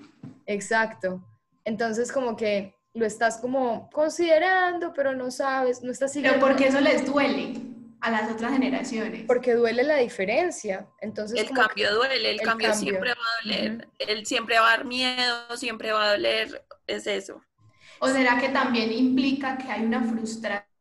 Exacto. 0.47 1.23
Entonces, 1.65 2.11
como 2.11 2.35
que 2.35 2.73
lo 2.95 3.05
estás 3.05 3.37
como 3.37 3.91
considerando, 3.91 4.91
pero 4.91 5.15
no 5.15 5.29
sabes, 5.29 5.83
no 5.83 5.91
estás 5.91 6.13
siguiendo. 6.13 6.39
Pero 6.39 6.47
porque 6.47 6.69
eso 6.69 6.81
les 6.81 7.05
duele 7.05 7.53
a 7.99 8.09
las 8.09 8.31
otras 8.31 8.53
generaciones. 8.53 9.25
Porque 9.27 9.53
duele 9.53 9.83
la 9.83 9.97
diferencia. 9.97 10.87
Entonces, 10.99 11.39
el 11.39 11.51
cambio 11.51 11.93
duele, 11.93 12.31
el, 12.31 12.41
cambio, 12.41 12.73
siempre 12.73 13.11
va 13.11 13.21
a 13.21 13.43
doler. 13.43 13.87
Él 13.99 14.25
siempre 14.25 14.57
va 14.57 14.65
a 14.65 14.77
dar 14.77 14.85
miedo, 14.85 15.57
siempre 15.57 15.91
va 15.91 16.05
a 16.05 16.11
doler. 16.13 16.65
Es 16.87 17.05
eso. 17.05 17.43
¿O 18.03 18.07
será 18.07 18.39
que 18.39 18.49
también 18.49 18.91
implica 18.91 19.57
que 19.59 19.71
hay 19.71 19.85
una 19.85 20.03
frustración? 20.03 20.71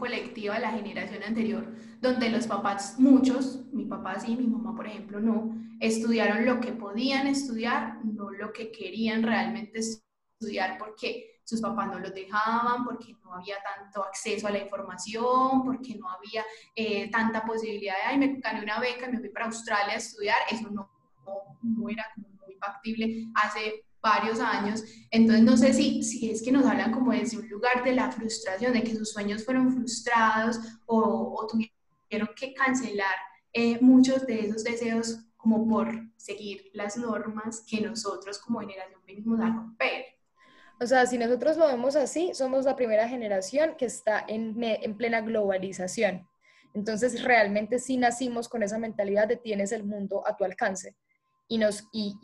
colectiva 0.00 0.56
de 0.56 0.62
la 0.62 0.72
generación 0.72 1.22
anterior, 1.22 1.64
donde 2.00 2.28
los 2.28 2.48
papás, 2.48 2.98
muchos, 2.98 3.64
mi 3.72 3.84
papá 3.84 4.18
sí, 4.18 4.34
mi 4.34 4.48
mamá 4.48 4.74
por 4.74 4.84
ejemplo 4.88 5.20
no, 5.20 5.54
estudiaron 5.78 6.44
lo 6.44 6.58
que 6.58 6.72
podían 6.72 7.28
estudiar, 7.28 8.04
no 8.04 8.30
lo 8.30 8.52
que 8.52 8.72
querían 8.72 9.22
realmente 9.22 9.78
estudiar 9.78 10.76
porque 10.76 11.40
sus 11.44 11.60
papás 11.60 11.86
no 11.86 12.00
los 12.00 12.12
dejaban, 12.12 12.84
porque 12.84 13.14
no 13.22 13.34
había 13.34 13.56
tanto 13.62 14.02
acceso 14.02 14.48
a 14.48 14.50
la 14.50 14.58
información, 14.58 15.62
porque 15.64 15.94
no 15.94 16.08
había 16.10 16.44
eh, 16.74 17.08
tanta 17.12 17.44
posibilidad 17.44 17.94
de, 17.94 18.02
ay, 18.02 18.18
me 18.18 18.40
gané 18.40 18.60
una 18.60 18.80
beca 18.80 19.06
me 19.08 19.20
fui 19.20 19.28
para 19.28 19.46
Australia 19.46 19.94
a 19.94 19.98
estudiar, 19.98 20.38
eso 20.50 20.68
no, 20.68 20.90
no, 21.24 21.58
no 21.62 21.88
era 21.88 22.04
muy 22.16 22.56
factible 22.56 23.28
hace 23.36 23.84
varios 24.04 24.38
años. 24.38 24.84
Entonces, 25.10 25.42
no 25.42 25.56
sé 25.56 25.72
si, 25.72 26.02
si 26.02 26.30
es 26.30 26.42
que 26.42 26.52
nos 26.52 26.66
hablan 26.66 26.92
como 26.92 27.12
desde 27.12 27.38
un 27.38 27.48
lugar 27.48 27.82
de 27.82 27.92
la 27.92 28.12
frustración, 28.12 28.74
de 28.74 28.84
que 28.84 28.94
sus 28.94 29.10
sueños 29.10 29.44
fueron 29.44 29.72
frustrados 29.72 30.60
o, 30.84 31.48
tuvieron 31.50 32.28
que 32.36 32.52
cancelar 32.52 33.16
eh, 33.52 33.78
muchos 33.80 34.26
de 34.26 34.40
esos 34.40 34.62
deseos 34.62 35.18
como 35.36 35.66
por 35.66 35.88
seguir 36.16 36.70
las 36.74 36.96
normas 36.96 37.64
que 37.68 37.80
nosotros 37.80 38.38
como 38.38 38.60
generación 38.60 39.00
venimos 39.06 39.40
a 39.40 39.46
romper. 39.46 40.04
O 40.80 40.86
sea, 40.86 41.06
si 41.06 41.16
nosotros 41.16 41.56
lo 41.56 41.66
vemos 41.66 41.96
así, 41.96 42.34
somos 42.34 42.66
la 42.66 42.76
primera 42.76 43.08
generación 43.08 43.74
que 43.78 43.86
está 43.86 44.24
en, 44.28 44.62
en 44.62 44.96
plena 44.96 45.22
globalización. 45.22 46.28
Entonces, 46.74 47.22
realmente 47.22 47.78
sí 47.78 47.96
nacimos 47.96 48.48
con 48.48 48.62
esa 48.62 48.78
mentalidad 48.78 49.28
de 49.28 49.36
tienes 49.36 49.72
el 49.72 49.84
mundo 49.84 50.26
a 50.26 50.36
tu 50.36 50.44
alcance 50.44 50.94
y, 51.48 51.58
nos, 51.58 51.88
y, 51.92 52.16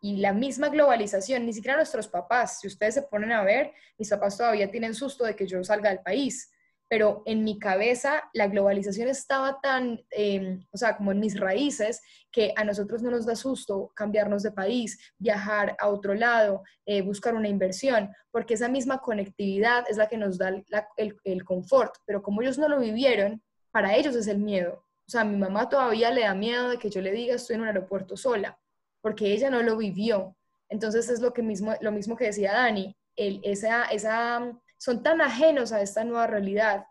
y, 0.00 0.16
la 0.16 0.32
misma 0.32 0.68
globalización, 0.68 1.46
ni 1.46 1.52
siquiera 1.52 1.76
nuestros 1.76 2.08
papás, 2.08 2.60
si 2.60 2.66
ustedes 2.66 2.94
se 2.94 3.02
ponen 3.02 3.32
a 3.32 3.44
ver, 3.44 3.72
mis 3.98 4.10
papás 4.10 4.36
todavía 4.36 4.70
tienen 4.70 4.94
susto 4.94 5.24
de 5.24 5.36
que 5.36 5.46
yo 5.46 5.62
salga 5.62 5.90
del 5.90 6.00
país, 6.00 6.50
pero 6.88 7.22
en 7.24 7.44
mi 7.44 7.58
cabeza 7.58 8.24
la 8.34 8.48
globalización 8.48 9.08
estaba 9.08 9.60
tan, 9.60 10.00
em, 10.10 10.64
o 10.72 10.76
sea, 10.76 10.96
como 10.96 11.12
en 11.12 11.20
mis 11.20 11.38
raíces, 11.38 12.02
que 12.30 12.52
a 12.56 12.64
nosotros 12.64 13.02
no 13.02 13.10
nos 13.10 13.26
da 13.26 13.36
susto 13.36 13.92
cambiarnos 13.94 14.42
de 14.42 14.52
país, 14.52 14.98
viajar 15.18 15.76
a 15.78 15.88
otro 15.88 16.14
lado, 16.14 16.62
eh, 16.84 17.02
buscar 17.02 17.34
una 17.34 17.48
inversión, 17.48 18.10
porque 18.30 18.54
esa 18.54 18.68
misma 18.68 18.98
conectividad 18.98 19.84
es 19.88 19.96
la 19.96 20.08
que 20.08 20.18
nos 20.18 20.36
da 20.36 20.48
el, 20.96 21.16
el 21.24 21.44
confort, 21.44 21.94
pero 22.06 22.22
como 22.22 22.42
ellos 22.42 22.58
no 22.58 22.68
lo 22.68 22.80
vivieron, 22.80 23.42
para 23.70 23.96
ellos 23.96 24.14
es 24.16 24.26
el 24.26 24.38
miedo. 24.38 24.84
O 25.06 25.10
sea, 25.10 25.22
a 25.22 25.24
mi 25.24 25.36
mamá 25.36 25.68
todavía 25.68 26.10
le 26.10 26.22
da 26.22 26.34
miedo 26.34 26.70
de 26.70 26.78
que 26.78 26.90
yo 26.90 27.00
le 27.00 27.12
diga 27.12 27.34
estoy 27.34 27.56
en 27.56 27.62
un 27.62 27.68
aeropuerto 27.68 28.16
sola 28.16 28.58
porque 29.04 29.34
ella 29.34 29.50
no 29.50 29.62
lo 29.62 29.76
vivió. 29.76 30.34
Entonces 30.70 31.10
es 31.10 31.20
lo, 31.20 31.34
que 31.34 31.42
mismo, 31.42 31.74
lo 31.82 31.92
mismo 31.92 32.16
que 32.16 32.24
decía 32.24 32.54
Dani, 32.54 32.96
el, 33.16 33.38
esa, 33.44 33.84
esa, 33.84 34.50
son 34.78 35.02
tan 35.02 35.20
ajenos 35.20 35.72
a 35.72 35.82
esta 35.82 36.04
nueva 36.04 36.26
realidad, 36.26 36.86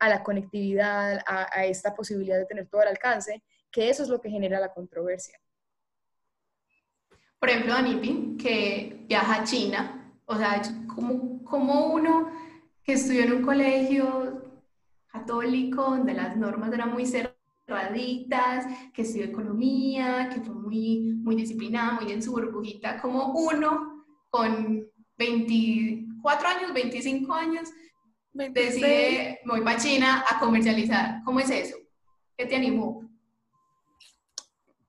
a 0.00 0.08
la 0.08 0.24
conectividad, 0.24 1.22
a, 1.24 1.64
esta 1.64 1.94
posibilidad 1.94 2.36
de 2.36 2.46
tener 2.46 2.66
todo 2.66 2.80
al 2.80 2.88
alcance, 2.88 3.44
que 3.70 3.88
eso 3.88 4.02
es 4.02 4.08
lo 4.08 4.20
que 4.20 4.28
genera 4.28 4.58
la 4.58 4.74
controversia. 4.74 5.38
Por 7.38 7.48
ejemplo, 7.48 7.74
Danipi, 7.74 8.36
que 8.36 9.04
viaja 9.06 9.42
a 9.42 9.44
China, 9.44 10.12
o 10.26 10.36
sea, 10.36 10.60
como, 10.92 11.44
como 11.44 11.92
uno 11.92 12.28
que 12.82 12.94
estudió 12.94 13.22
en 13.22 13.34
un 13.34 13.42
colegio 13.42 14.50
católico 15.06 15.82
donde 15.82 16.14
las 16.14 16.36
normas 16.36 16.72
eran 16.72 16.92
muy 16.92 17.06
cerradas, 17.06 17.31
que 17.66 19.02
estudió 19.02 19.24
economía, 19.24 20.28
que 20.32 20.40
fue 20.40 20.54
muy, 20.54 21.14
muy 21.22 21.36
disciplinada, 21.36 22.00
muy 22.00 22.12
en 22.12 22.22
su 22.22 22.32
burbujita, 22.32 23.00
como 23.00 23.32
uno 23.32 24.04
con 24.30 24.86
24 25.16 26.48
años, 26.48 26.74
25 26.74 27.32
años, 27.32 27.70
decide, 28.32 29.40
me 29.44 29.52
voy 29.52 29.60
para 29.62 29.78
China 29.78 30.24
a 30.28 30.38
comercializar. 30.38 31.22
¿Cómo 31.24 31.40
es 31.40 31.50
eso? 31.50 31.76
¿Qué 32.36 32.46
te 32.46 32.56
animó? 32.56 33.08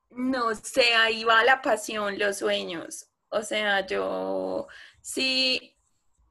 No 0.09 0.53
sé, 0.55 0.93
ahí 0.95 1.23
va 1.23 1.43
la 1.43 1.61
pasión, 1.61 2.19
los 2.19 2.37
sueños. 2.37 3.07
O 3.29 3.41
sea, 3.41 3.85
yo 3.85 4.67
sí, 5.01 5.75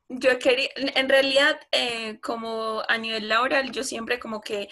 yo 0.09 0.39
quería, 0.39 0.69
en 0.77 1.09
realidad, 1.09 1.59
eh, 1.73 2.21
como 2.21 2.83
a 2.89 2.97
nivel 2.99 3.29
laboral, 3.29 3.73
yo 3.73 3.83
siempre 3.83 4.19
como 4.19 4.41
que 4.41 4.69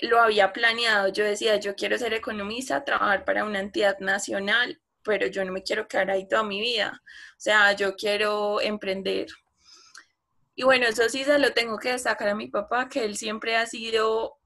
lo 0.00 0.20
había 0.20 0.52
planeado. 0.52 1.08
Yo 1.08 1.24
decía, 1.24 1.56
yo 1.56 1.74
quiero 1.74 1.98
ser 1.98 2.14
economista, 2.14 2.84
trabajar 2.84 3.24
para 3.24 3.44
una 3.44 3.60
entidad 3.60 3.98
nacional, 3.98 4.80
pero 5.02 5.26
yo 5.26 5.44
no 5.44 5.52
me 5.52 5.62
quiero 5.62 5.88
quedar 5.88 6.10
ahí 6.10 6.28
toda 6.28 6.44
mi 6.44 6.60
vida. 6.60 7.02
O 7.04 7.40
sea, 7.40 7.72
yo 7.72 7.96
quiero 7.96 8.60
emprender. 8.60 9.28
Y 10.54 10.64
bueno, 10.64 10.86
eso 10.86 11.08
sí 11.08 11.24
se 11.24 11.38
lo 11.38 11.52
tengo 11.52 11.78
que 11.78 11.92
destacar 11.92 12.28
a 12.28 12.34
mi 12.34 12.48
papá, 12.48 12.88
que 12.88 13.04
él 13.04 13.16
siempre 13.16 13.56
ha 13.56 13.66
sido 13.66 14.38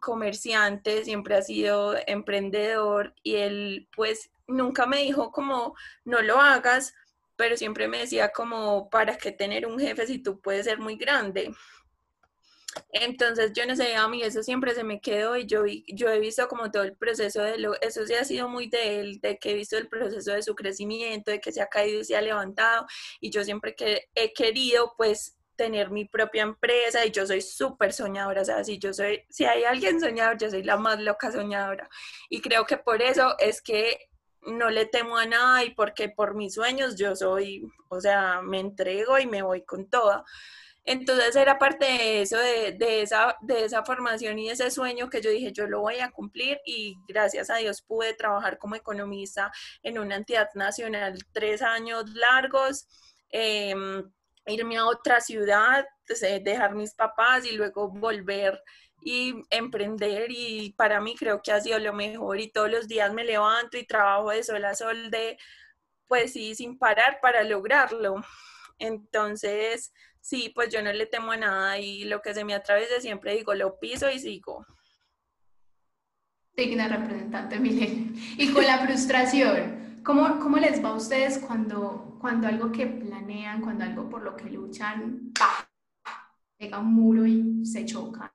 comerciante, 0.00 1.04
siempre 1.04 1.36
ha 1.36 1.42
sido 1.42 1.94
emprendedor 2.08 3.14
y 3.22 3.36
él 3.36 3.88
pues 3.94 4.30
nunca 4.48 4.84
me 4.84 4.98
dijo 4.98 5.30
como 5.30 5.76
no 6.04 6.20
lo 6.20 6.40
hagas, 6.40 6.92
pero 7.36 7.56
siempre 7.56 7.86
me 7.86 7.98
decía 7.98 8.32
como 8.32 8.90
para 8.90 9.16
qué 9.16 9.30
tener 9.30 9.64
un 9.64 9.78
jefe 9.78 10.08
si 10.08 10.18
tú 10.18 10.40
puedes 10.40 10.64
ser 10.64 10.80
muy 10.80 10.96
grande. 10.96 11.54
Entonces, 12.92 13.52
yo 13.54 13.66
no 13.66 13.76
sé, 13.76 13.94
a 13.96 14.08
mí 14.08 14.22
eso 14.22 14.42
siempre 14.42 14.74
se 14.74 14.84
me 14.84 15.00
quedó 15.00 15.36
y 15.36 15.46
yo, 15.46 15.64
yo 15.88 16.08
he 16.08 16.18
visto 16.18 16.48
como 16.48 16.70
todo 16.70 16.82
el 16.84 16.96
proceso 16.96 17.42
de 17.42 17.58
lo, 17.58 17.78
eso 17.80 18.06
sí 18.06 18.14
ha 18.14 18.24
sido 18.24 18.48
muy 18.48 18.68
de 18.68 19.00
él, 19.00 19.20
de 19.20 19.38
que 19.38 19.50
he 19.50 19.54
visto 19.54 19.76
el 19.76 19.88
proceso 19.88 20.32
de 20.32 20.42
su 20.42 20.54
crecimiento, 20.54 21.30
de 21.30 21.40
que 21.40 21.52
se 21.52 21.60
ha 21.62 21.66
caído 21.66 22.00
y 22.00 22.04
se 22.04 22.16
ha 22.16 22.22
levantado 22.22 22.86
y 23.20 23.30
yo 23.30 23.44
siempre 23.44 23.74
que 23.74 24.08
he 24.14 24.32
querido 24.32 24.94
pues 24.96 25.36
tener 25.56 25.90
mi 25.90 26.06
propia 26.06 26.42
empresa 26.42 27.04
y 27.04 27.10
yo 27.10 27.26
soy 27.26 27.42
súper 27.42 27.92
soñadora, 27.92 28.42
o 28.42 28.44
sea, 28.44 28.64
si 28.64 28.78
yo 28.78 28.92
soy, 28.92 29.22
si 29.28 29.44
hay 29.44 29.64
alguien 29.64 30.00
soñador, 30.00 30.38
yo 30.38 30.50
soy 30.50 30.62
la 30.62 30.76
más 30.76 31.00
loca 31.00 31.30
soñadora 31.30 31.88
y 32.30 32.40
creo 32.40 32.64
que 32.64 32.78
por 32.78 33.02
eso 33.02 33.36
es 33.38 33.60
que 33.62 34.08
no 34.42 34.70
le 34.70 34.86
temo 34.86 35.18
a 35.18 35.26
nada 35.26 35.64
y 35.64 35.70
porque 35.74 36.08
por 36.08 36.34
mis 36.34 36.54
sueños 36.54 36.96
yo 36.96 37.14
soy, 37.14 37.62
o 37.88 38.00
sea, 38.00 38.40
me 38.42 38.60
entrego 38.60 39.18
y 39.18 39.26
me 39.26 39.42
voy 39.42 39.64
con 39.64 39.88
toda. 39.88 40.24
Entonces 40.84 41.36
era 41.36 41.58
parte 41.58 41.84
de 41.84 42.22
eso, 42.22 42.36
de, 42.38 43.02
esa, 43.02 43.36
de 43.40 43.64
esa 43.64 43.84
formación 43.84 44.38
y 44.38 44.50
ese 44.50 44.70
sueño 44.70 45.08
que 45.08 45.20
yo 45.20 45.30
dije, 45.30 45.52
yo 45.52 45.66
lo 45.66 45.80
voy 45.80 46.00
a 46.00 46.10
cumplir 46.10 46.60
y 46.64 46.96
gracias 47.06 47.50
a 47.50 47.56
Dios 47.56 47.82
pude 47.82 48.14
trabajar 48.14 48.58
como 48.58 48.74
economista 48.74 49.52
en 49.82 49.98
una 49.98 50.16
entidad 50.16 50.48
nacional 50.54 51.18
tres 51.32 51.62
años 51.62 52.10
largos. 52.10 52.88
Em, 53.30 54.02
irme 54.46 54.76
a 54.76 54.86
otra 54.86 55.20
ciudad, 55.20 55.86
dejar 56.42 56.74
mis 56.74 56.94
papás 56.94 57.46
y 57.46 57.52
luego 57.52 57.88
volver 57.88 58.60
y 59.04 59.34
emprender 59.50 60.26
y 60.30 60.72
para 60.72 61.00
mí 61.00 61.14
creo 61.16 61.42
que 61.42 61.52
ha 61.52 61.60
sido 61.60 61.78
lo 61.78 61.92
mejor 61.92 62.40
y 62.40 62.50
todos 62.50 62.70
los 62.70 62.88
días 62.88 63.12
me 63.12 63.24
levanto 63.24 63.76
y 63.76 63.86
trabajo 63.86 64.30
de 64.30 64.42
sol 64.44 64.64
a 64.64 64.74
sol 64.74 65.10
de 65.10 65.38
pues 66.08 66.32
sí, 66.34 66.54
sin 66.54 66.78
parar 66.78 67.20
para 67.22 67.42
lograrlo. 67.42 68.16
Entonces, 68.78 69.92
sí, 70.22 70.50
pues 70.54 70.72
yo 70.72 70.80
no 70.82 70.92
le 70.92 71.04
temo 71.04 71.32
a 71.32 71.36
nada 71.36 71.78
y 71.78 72.04
lo 72.04 72.22
que 72.22 72.32
se 72.32 72.44
me 72.44 72.54
atraviesa 72.54 73.00
siempre 73.00 73.36
digo, 73.36 73.54
lo 73.54 73.78
piso 73.78 74.10
y 74.10 74.18
sigo. 74.18 74.64
Digna 76.56 76.88
representante, 76.88 77.58
Milen. 77.58 78.14
Y 78.38 78.52
con 78.52 78.64
la 78.64 78.78
frustración, 78.78 80.00
¿cómo, 80.04 80.38
¿cómo 80.38 80.58
les 80.58 80.82
va 80.82 80.90
a 80.90 80.94
ustedes 80.94 81.38
cuando, 81.38 82.16
cuando 82.20 82.46
algo 82.46 82.70
que 82.70 82.86
planean, 82.86 83.60
cuando 83.60 83.84
algo 83.84 84.08
por 84.08 84.22
lo 84.22 84.36
que 84.36 84.48
luchan, 84.48 85.32
¡pah! 85.38 85.68
llega 86.58 86.78
un 86.78 86.94
muro 86.94 87.26
y 87.26 87.66
se 87.66 87.84
chocan? 87.84 88.30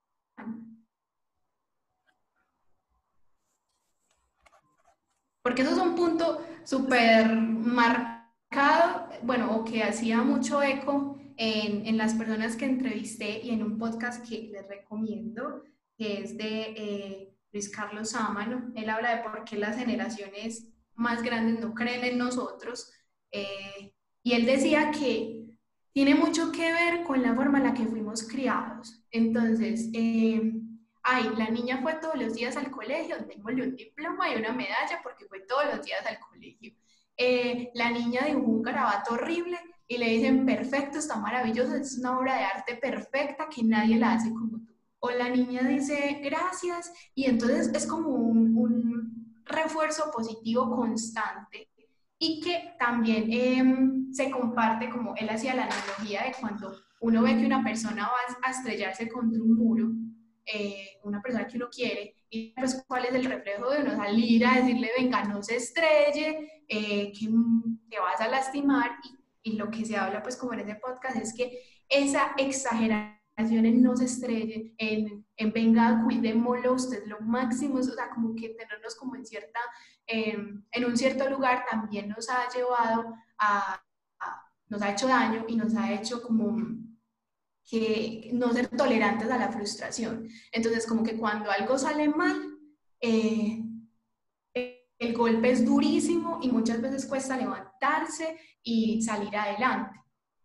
Porque 5.41 5.61
eso 5.61 5.71
es 5.71 5.77
un 5.77 5.95
punto 5.95 6.45
súper 6.65 7.33
marcado, 7.33 9.07
bueno, 9.21 9.55
o 9.55 9.63
que 9.63 9.81
hacía 9.81 10.21
mucho 10.21 10.61
eco 10.61 11.16
en, 11.37 11.97
las 11.97 12.15
personas 12.15 12.55
que 12.55 12.65
entrevisté 12.65 13.41
y 13.43 13.51
en 13.51 13.63
un 13.63 13.77
podcast 13.77 14.27
que 14.27 14.49
les 14.51 14.67
recomiendo, 14.67 15.63
que 15.97 16.21
es 16.21 16.37
de 16.37 16.61
eh, 16.75 17.33
Luis 17.51 17.69
Carlos 17.69 18.11
Sámano. 18.11 18.71
Él 18.75 18.89
habla 18.89 19.15
de 19.15 19.23
por 19.23 19.43
qué 19.43 19.57
las 19.57 19.77
generaciones 19.77 20.67
más 20.95 21.21
grandes 21.21 21.59
no 21.59 21.73
creen 21.73 22.03
en 22.03 22.17
nosotros. 22.17 22.91
Eh, 23.31 23.93
y 24.23 24.33
él 24.33 24.45
decía 24.45 24.91
que 24.91 25.45
tiene 25.93 26.15
mucho 26.15 26.51
que 26.51 26.71
ver 26.71 27.03
con 27.03 27.21
la 27.21 27.33
forma 27.35 27.59
en 27.59 27.65
la 27.65 27.73
que 27.73 27.85
fuimos 27.85 28.23
criados. 28.27 29.03
Entonces, 29.11 29.89
eh, 29.93 30.53
ay, 31.03 31.31
la 31.37 31.49
niña 31.49 31.81
fue 31.81 31.95
todos 31.95 32.15
los 32.19 32.33
días 32.33 32.57
al 32.57 32.71
colegio, 32.71 33.15
tengo 33.25 33.49
un 33.49 33.75
diploma 33.75 34.29
y 34.29 34.37
una 34.37 34.51
medalla 34.51 34.99
porque 35.03 35.25
fue 35.25 35.41
todos 35.41 35.65
los 35.73 35.85
días 35.85 36.05
al 36.05 36.19
colegio. 36.19 36.73
La 37.73 37.89
niña 37.91 38.25
dibujó 38.25 38.51
un 38.51 38.61
garabato 38.61 39.13
horrible 39.13 39.57
y 39.87 39.97
le 39.97 40.09
dicen, 40.09 40.45
perfecto, 40.45 40.99
está 40.99 41.17
maravilloso, 41.17 41.75
es 41.75 41.97
una 41.97 42.17
obra 42.17 42.35
de 42.35 42.43
arte 42.43 42.75
perfecta 42.75 43.47
que 43.49 43.63
nadie 43.63 43.97
la 43.97 44.13
hace 44.13 44.29
como 44.29 44.59
tú. 44.59 44.75
O 44.99 45.11
la 45.11 45.29
niña 45.29 45.61
dice, 45.63 46.19
gracias, 46.23 46.91
y 47.13 47.25
entonces 47.25 47.69
es 47.73 47.85
como 47.85 48.09
un, 48.09 48.57
un 48.57 49.43
refuerzo 49.45 50.11
positivo 50.11 50.75
constante 50.75 51.69
y 52.19 52.41
que 52.41 52.73
también 52.79 53.27
em, 53.31 54.11
se 54.11 54.31
comparte, 54.31 54.89
como 54.89 55.15
él 55.15 55.29
hacía 55.29 55.55
la 55.55 55.65
analogía 55.65 56.23
de 56.23 56.35
cuando 56.39 56.75
uno 57.01 57.21
ve 57.21 57.37
que 57.37 57.45
una 57.45 57.63
persona 57.63 58.07
va 58.07 58.47
a 58.47 58.51
estrellarse 58.51 59.07
contra 59.07 59.41
un 59.41 59.55
muro, 59.55 59.91
eh, 60.45 60.97
una 61.03 61.21
persona 61.21 61.47
que 61.47 61.57
uno 61.57 61.67
quiere, 61.69 62.15
y 62.29 62.53
pues 62.53 62.83
cuál 62.87 63.05
es 63.05 63.13
el 63.13 63.25
reflejo 63.25 63.69
de 63.69 63.81
uno 63.81 63.95
salir 63.95 64.45
a 64.45 64.55
decirle, 64.55 64.89
venga, 64.97 65.23
no 65.25 65.43
se 65.43 65.57
estrelle, 65.57 66.63
eh, 66.67 67.11
que 67.11 67.29
te 67.89 67.99
vas 67.99 68.19
a 68.19 68.27
lastimar, 68.27 68.91
y, 69.03 69.16
y, 69.47 69.57
lo 69.57 69.69
que 69.69 69.85
se 69.85 69.97
habla 69.97 70.21
pues 70.21 70.35
como 70.35 70.53
en 70.53 70.61
ese 70.61 70.75
podcast 70.75 71.17
es 71.17 71.33
que 71.33 71.59
esa 71.89 72.33
exageración 72.37 73.17
en 73.37 73.81
no 73.81 73.95
se 73.95 74.05
estrelle, 74.05 74.73
en, 74.77 75.25
en 75.35 75.53
venga, 75.53 76.01
cuidémoslo, 76.03 76.73
usted 76.73 77.05
lo 77.05 77.19
máximo, 77.21 77.75
o 77.75 77.83
sea, 77.83 78.09
como 78.09 78.35
que 78.35 78.49
tenernos 78.49 78.95
como 78.95 79.15
en 79.15 79.25
cierta, 79.25 79.59
em, 80.07 80.63
en 80.71 80.85
un 80.85 80.97
cierto 80.97 81.29
lugar 81.29 81.65
también 81.69 82.09
nos 82.09 82.29
ha 82.29 82.49
llevado 82.49 83.13
a, 83.37 83.81
a, 84.19 84.51
nos 84.69 84.81
ha 84.81 84.91
hecho 84.91 85.07
daño 85.07 85.45
y 85.47 85.55
nos 85.55 85.75
ha 85.75 85.93
hecho 85.93 86.21
como 86.21 86.57
que 87.69 88.29
no 88.33 88.51
ser 88.53 88.69
tolerantes 88.69 89.29
a 89.29 89.37
la 89.37 89.51
frustración. 89.51 90.29
Entonces, 90.51 90.87
como 90.87 91.03
que 91.03 91.17
cuando 91.17 91.51
algo 91.51 91.77
sale 91.77 92.07
mal, 92.09 92.57
eh, 93.01 93.61
el 94.99 95.13
golpe 95.13 95.51
es 95.51 95.65
durísimo 95.65 96.39
y 96.41 96.49
muchas 96.49 96.81
veces 96.81 97.05
cuesta 97.05 97.37
levantarse 97.37 98.37
y 98.63 99.01
salir 99.01 99.35
adelante. 99.35 99.99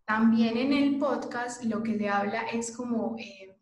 También 0.05 0.57
en 0.57 0.73
el 0.73 0.99
podcast 0.99 1.65
lo 1.65 1.83
que 1.83 1.97
se 1.97 2.09
habla 2.09 2.43
es 2.43 2.77
como 2.77 3.17
eh, 3.19 3.57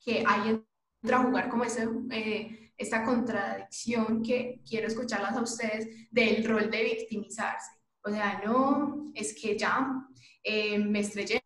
que 0.00 0.24
hay 0.26 0.62
entra 1.02 1.22
jugar 1.22 1.48
como 1.48 1.64
eh, 1.64 2.72
esta 2.76 3.04
contradicción 3.04 4.22
que 4.22 4.60
quiero 4.68 4.88
escucharlas 4.88 5.36
a 5.36 5.42
ustedes 5.42 6.10
del 6.10 6.44
rol 6.44 6.70
de 6.70 6.82
victimizarse. 6.82 7.70
O 8.02 8.10
sea, 8.10 8.40
no, 8.44 9.10
es 9.14 9.34
que 9.34 9.58
ya 9.58 10.08
me 10.44 11.00
estrellé 11.00 11.45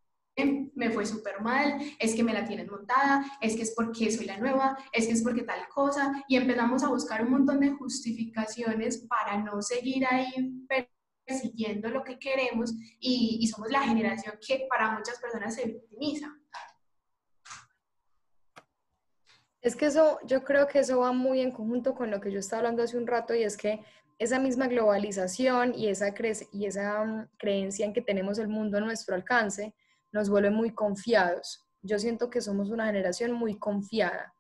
me 0.75 0.91
fue 0.91 1.07
súper 1.07 1.41
mal, 1.41 1.79
es 1.99 2.15
que 2.15 2.23
me 2.23 2.33
la 2.33 2.45
tienen 2.45 2.69
montada, 2.69 3.25
es 3.41 3.57
que 3.57 3.63
es 3.63 3.75
porque 3.75 4.11
soy 4.11 4.27
la 4.27 4.39
nueva, 4.39 4.77
es 4.93 5.07
que 5.07 5.13
es 5.13 5.23
porque 5.23 5.43
tal 5.43 5.67
cosa, 5.69 6.25
y 6.29 6.37
empezamos 6.37 6.83
a 6.83 6.89
buscar 6.89 7.25
un 7.25 7.31
montón 7.31 7.61
de 7.61 7.71
justificaciones 7.71 9.07
para 9.09 9.39
no 9.39 9.61
seguir 9.63 10.07
ahí 10.07 10.67
persiguiendo 11.27 11.89
lo 11.89 12.03
que 12.03 12.19
queremos 12.19 12.73
y, 12.99 13.39
y 13.41 13.47
somos 13.47 13.71
la 13.71 13.83
generación 13.83 14.35
que 14.47 14.67
para 14.69 14.97
muchas 14.97 15.21
personas 15.21 15.55
se 15.55 15.67
victimiza. 15.67 16.29
Es 19.63 19.77
que 19.77 19.87
eso, 19.87 20.19
yo 20.25 20.43
creo 20.43 20.67
que 20.67 20.79
eso 20.79 21.01
va 21.01 21.13
muy 21.13 21.41
en 21.41 21.53
conjunto 21.53 21.95
con 21.95 22.11
lo 22.11 22.21
que 22.21 22.33
yo 22.33 22.39
estaba 22.39 22.61
hablando 22.61 22.83
hace 22.83 22.97
un 22.97 23.07
rato 23.07 23.35
y 23.35 23.43
es 23.43 23.59
que 23.59 23.85
esa 24.19 24.39
misma 24.39 24.69
globalización 24.69 25.75
y 25.75 25.89
esa, 25.89 26.13
cre 26.13 26.33
y 26.53 26.67
esa 26.67 27.03
um, 27.03 27.27
creencia 27.39 27.87
en 27.87 27.93
que 27.93 28.03
tenemos 28.03 28.39
el 28.39 28.49
mundo 28.49 28.79
a 28.79 28.81
nuestro 28.81 29.15
alcance, 29.15 29.75
nos 30.13 30.29
vuelve 30.29 30.51
muy 30.51 30.75
confiados. 30.75 31.65
Yo 31.83 31.99
siento 31.99 32.31
que 32.31 32.41
somos 32.41 32.71
una 32.71 32.87
generación 32.87 33.33
muy 33.33 33.59
confiada, 33.59 34.33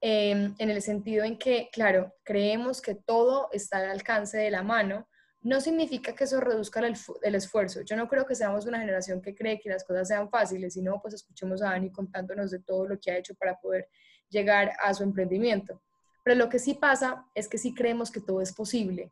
em, 0.00 0.54
en 0.58 0.70
el 0.70 0.80
sentido 0.82 1.24
en 1.24 1.38
que, 1.38 1.68
claro, 1.72 2.14
creemos 2.24 2.80
que 2.80 2.94
todo 2.94 3.48
está 3.52 3.78
al 3.78 3.90
alcance 3.90 4.38
de 4.38 4.50
la 4.50 4.62
mano. 4.62 5.08
No 5.40 5.60
significa 5.60 6.14
que 6.14 6.24
eso 6.24 6.40
reduzca 6.40 6.80
el, 6.80 6.96
el, 7.22 7.34
esfuerzo. 7.34 7.80
Yo 7.82 7.96
no 7.96 8.08
creo 8.08 8.26
que 8.26 8.34
seamos 8.34 8.66
una 8.66 8.80
generación 8.80 9.20
que 9.20 9.34
cree 9.34 9.60
que 9.60 9.70
las 9.70 9.84
cosas 9.84 10.08
sean 10.08 10.28
fáciles, 10.30 10.74
sino 10.74 11.00
pues 11.00 11.14
escuchemos 11.14 11.62
a 11.62 11.70
Dani 11.70 11.90
contándonos 11.90 12.50
de 12.50 12.60
todo 12.60 12.86
lo 12.86 12.98
que 12.98 13.10
ha 13.10 13.18
hecho 13.18 13.34
para 13.34 13.58
poder 13.58 13.88
llegar 14.28 14.72
a 14.82 14.94
su 14.94 15.02
emprendimiento. 15.02 15.82
Pero 16.24 16.36
lo 16.36 16.48
que 16.48 16.58
sí 16.58 16.74
pasa 16.74 17.24
es 17.34 17.48
que 17.48 17.58
sí 17.58 17.74
creemos 17.74 18.10
que 18.10 18.20
todo 18.20 18.40
es 18.40 18.52
posible 18.52 19.10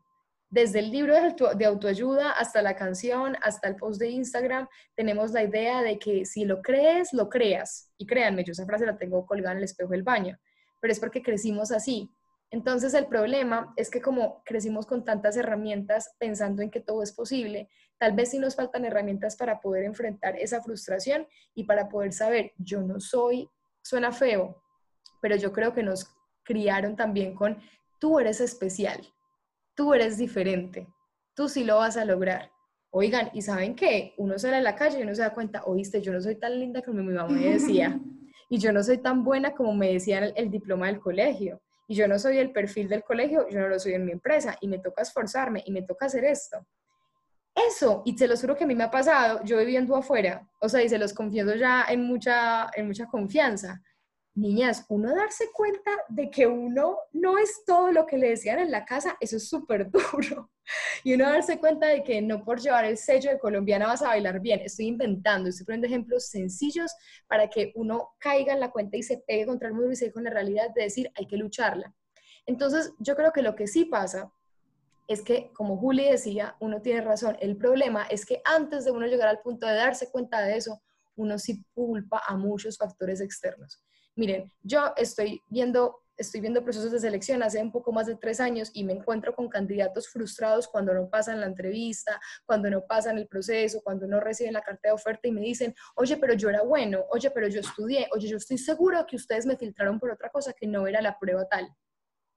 desde 0.49 0.79
el 0.79 0.91
libro 0.91 1.13
de 1.55 1.65
autoayuda 1.65 2.31
hasta 2.31 2.61
la 2.61 2.75
canción, 2.75 3.35
hasta 3.41 3.67
el 3.67 3.75
post 3.75 3.99
de 3.99 4.09
Instagram, 4.09 4.67
tenemos 4.95 5.31
la 5.31 5.43
idea 5.43 5.81
de 5.81 5.99
que 5.99 6.25
si 6.25 6.45
lo 6.45 6.61
crees, 6.61 7.11
lo 7.11 7.29
creas. 7.29 7.91
Y 7.97 8.05
créanme, 8.05 8.43
yo 8.43 8.53
esa 8.53 8.65
frase 8.65 8.85
la 8.85 8.97
tengo 8.97 9.25
colgada 9.25 9.51
en 9.51 9.57
el 9.59 9.65
espejo 9.65 9.91
del 9.91 10.03
baño, 10.03 10.37
pero 10.79 10.91
es 10.91 10.99
porque 10.99 11.21
crecimos 11.21 11.71
así. 11.71 12.09
Entonces 12.49 12.93
el 12.93 13.07
problema 13.07 13.73
es 13.75 13.89
que 13.89 14.01
como 14.01 14.41
crecimos 14.45 14.85
con 14.85 15.03
tantas 15.03 15.35
herramientas 15.35 16.15
pensando 16.17 16.61
en 16.61 16.71
que 16.71 16.79
todo 16.79 17.03
es 17.03 17.11
posible, 17.11 17.69
tal 17.97 18.13
vez 18.13 18.31
sí 18.31 18.39
nos 18.39 18.55
faltan 18.55 18.85
herramientas 18.85 19.35
para 19.35 19.59
poder 19.59 19.83
enfrentar 19.83 20.37
esa 20.37 20.61
frustración 20.61 21.27
y 21.53 21.65
para 21.65 21.89
poder 21.89 22.13
saber, 22.13 22.53
yo 22.57 22.81
no 22.81 23.01
soy, 23.01 23.49
suena 23.81 24.13
feo, 24.13 24.63
pero 25.21 25.35
yo 25.35 25.51
creo 25.51 25.73
que 25.73 25.83
nos 25.83 26.09
criaron 26.43 26.95
también 26.95 27.35
con, 27.35 27.57
tú 27.99 28.19
eres 28.19 28.39
especial, 28.39 29.01
tú 29.77 29.93
eres 29.93 30.17
diferente, 30.17 30.87
tú 31.35 31.47
sí 31.47 31.63
lo 31.63 31.77
vas 31.77 31.97
a 31.97 32.03
lograr. 32.03 32.51
Oigan, 32.89 33.29
¿y 33.31 33.43
saben 33.43 33.75
qué? 33.75 34.15
Uno 34.17 34.39
sale 34.39 34.55
a 34.55 34.61
la 34.61 34.75
calle 34.75 34.99
y 34.99 35.03
uno 35.03 35.13
se 35.13 35.21
da 35.21 35.35
cuenta, 35.35 35.63
oíste, 35.65 36.01
yo 36.01 36.11
no 36.11 36.19
soy 36.19 36.35
tan 36.35 36.59
linda 36.59 36.81
como 36.81 37.03
mi 37.03 37.13
mamá 37.13 37.29
me 37.29 37.51
decía, 37.51 37.97
y 38.49 38.57
yo 38.57 38.73
no 38.73 38.83
soy 38.83 38.97
tan 38.97 39.23
buena 39.23 39.53
como 39.53 39.75
me 39.75 39.93
decía 39.93 40.17
el, 40.17 40.33
el 40.35 40.49
diploma 40.49 40.87
del 40.87 40.99
colegio, 40.99 41.61
y 41.87 41.93
yo 41.93 42.07
no 42.07 42.17
soy 42.17 42.39
el 42.39 42.51
perfil 42.51 42.89
del 42.89 43.03
colegio, 43.03 43.47
yo 43.49 43.59
no 43.59 43.67
lo 43.67 43.79
soy 43.79 43.93
en 43.93 44.05
mi 44.05 44.13
empresa, 44.13 44.57
y 44.61 44.67
me 44.67 44.79
toca 44.79 45.03
esforzarme, 45.03 45.61
y 45.63 45.71
me 45.71 45.83
toca 45.83 46.07
hacer 46.07 46.25
esto. 46.25 46.57
Eso, 47.53 48.01
y 48.03 48.17
se 48.17 48.27
los 48.27 48.41
juro 48.41 48.55
que 48.55 48.63
a 48.63 48.67
mí 48.67 48.73
me 48.73 48.83
ha 48.83 48.91
pasado, 48.91 49.41
yo 49.43 49.59
viviendo 49.59 49.95
afuera, 49.95 50.49
o 50.59 50.67
sea, 50.67 50.81
y 50.81 50.89
se 50.89 50.97
los 50.97 51.13
confieso 51.13 51.53
ya 51.53 51.85
en 51.87 52.03
mucha, 52.03 52.67
en 52.75 52.87
mucha 52.87 53.05
confianza, 53.05 53.81
niñas, 54.37 54.85
uno 54.89 55.13
darse 55.15 55.51
cuenta 55.51 55.91
de 56.09 56.29
que 56.29 56.47
uno 56.47 56.97
no 57.11 57.37
es 57.37 57.63
todo 57.65 57.91
lo 57.91 58.05
que 58.05 58.17
le 58.17 58.29
decían 58.29 58.59
en 58.59 58.71
la 58.71 58.85
casa, 58.85 59.17
eso 59.19 59.37
es 59.37 59.49
súper 59.49 59.89
duro. 59.91 60.51
Y 61.03 61.13
uno 61.13 61.25
darse 61.25 61.59
cuenta 61.59 61.87
de 61.87 62.03
que 62.03 62.21
no 62.21 62.43
por 62.43 62.59
llevar 62.59 62.85
el 62.85 62.97
sello 62.97 63.31
de 63.31 63.39
colombiana 63.39 63.87
vas 63.87 64.01
a 64.01 64.09
bailar 64.09 64.39
bien. 64.39 64.59
Estoy 64.59 64.87
inventando, 64.87 65.49
estoy 65.49 65.65
poniendo 65.65 65.87
ejemplos 65.87 66.27
sencillos 66.27 66.93
para 67.27 67.49
que 67.49 67.71
uno 67.75 68.15
caiga 68.19 68.53
en 68.53 68.59
la 68.59 68.71
cuenta 68.71 68.97
y 68.97 69.03
se 69.03 69.17
pegue 69.17 69.45
contra 69.45 69.69
el 69.69 69.73
muro 69.73 69.91
y 69.91 69.95
se 69.95 70.11
con 70.11 70.23
la 70.23 70.29
realidad 70.29 70.69
de 70.75 70.83
decir, 70.83 71.11
hay 71.15 71.25
que 71.25 71.37
lucharla. 71.37 71.93
Entonces, 72.45 72.93
yo 72.99 73.15
creo 73.15 73.31
que 73.31 73.41
lo 73.41 73.55
que 73.55 73.67
sí 73.67 73.85
pasa 73.85 74.31
es 75.07 75.21
que, 75.21 75.51
como 75.53 75.77
Juli 75.77 76.09
decía, 76.09 76.55
uno 76.59 76.81
tiene 76.81 77.01
razón. 77.01 77.37
El 77.39 77.57
problema 77.57 78.05
es 78.09 78.25
que 78.25 78.41
antes 78.43 78.85
de 78.85 78.91
uno 78.91 79.07
llegar 79.07 79.29
al 79.29 79.39
punto 79.39 79.65
de 79.65 79.75
darse 79.75 80.11
cuenta 80.11 80.41
de 80.41 80.57
eso, 80.57 80.81
uno 81.15 81.39
sí 81.39 81.63
culpa 81.73 82.21
a 82.27 82.35
muchos 82.35 82.77
factores 82.77 83.21
externos. 83.21 83.83
Miren, 84.17 84.51
yo 84.63 84.93
estoy 84.97 85.41
viendo 85.47 86.01
estoy 86.17 86.41
viendo 86.41 86.63
procesos 86.63 86.91
de 86.91 86.99
selección 86.99 87.43
hace 87.43 87.61
un 87.61 87.71
poco 87.71 87.91
más 87.91 88.07
de 88.07 88.15
tres 88.15 88.39
años 88.39 88.71
y 88.73 88.83
me 88.83 88.93
encuentro 88.93 89.35
con 89.35 89.47
candidatos 89.47 90.09
frustrados 90.09 90.67
cuando 90.67 90.93
no 90.93 91.09
pasan 91.09 91.39
la 91.39 91.45
entrevista, 91.45 92.19
cuando 92.45 92.69
no 92.69 92.85
pasan 92.85 93.19
el 93.19 93.27
proceso, 93.27 93.81
cuando 93.83 94.07
no 94.07 94.19
reciben 94.19 94.53
la 94.53 94.61
carta 94.61 94.89
de 94.89 94.93
oferta 94.93 95.27
y 95.27 95.31
me 95.31 95.41
dicen, 95.41 95.75
oye, 95.95 96.17
pero 96.17 96.33
yo 96.33 96.49
era 96.49 96.63
bueno, 96.63 97.05
oye, 97.11 97.29
pero 97.29 97.47
yo 97.47 97.59
estudié, 97.59 98.07
oye, 98.11 98.27
yo 98.27 98.37
estoy 98.37 98.57
seguro 98.57 99.05
que 99.05 99.15
ustedes 99.15 99.45
me 99.45 99.57
filtraron 99.57 99.99
por 99.99 100.09
otra 100.09 100.29
cosa 100.29 100.53
que 100.53 100.65
no 100.65 100.87
era 100.87 101.01
la 101.01 101.17
prueba 101.19 101.47
tal. 101.47 101.69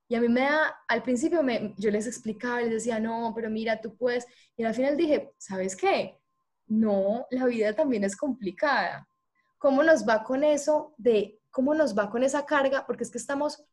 Y 0.09 0.17
a 0.17 0.21
mí 0.21 0.29
me 0.29 0.43
da, 0.43 0.77
al 0.89 1.03
principio 1.03 1.43
me, 1.43 1.75
yo 1.79 1.91
les 1.91 2.07
explicaba, 2.07 2.61
les 2.61 2.71
decía, 2.71 2.99
no, 2.99 3.33
pero 3.35 3.49
mira, 3.49 3.81
tú 3.81 3.97
puedes. 3.97 4.27
Y 4.57 4.65
al 4.65 4.75
final 4.75 4.97
dije, 4.97 5.33
¿sabes 5.39 5.75
qué? 5.77 6.19
No, 6.67 7.27
la 7.31 7.47
vida 7.47 7.73
también 7.73 8.05
es 8.05 8.17
complicada. 8.17 9.09
¿Cómo 9.57 9.83
nos 9.83 10.07
va 10.07 10.25
con 10.25 10.43
eso 10.43 10.95
de, 10.99 11.40
cómo 11.51 11.75
nos 11.75 11.97
va 11.97 12.11
con 12.11 12.23
esa 12.23 12.47
carga? 12.47 12.87
Porque 12.87 13.05
es 13.05 13.11
que 13.11 13.19
estamos, 13.19 13.65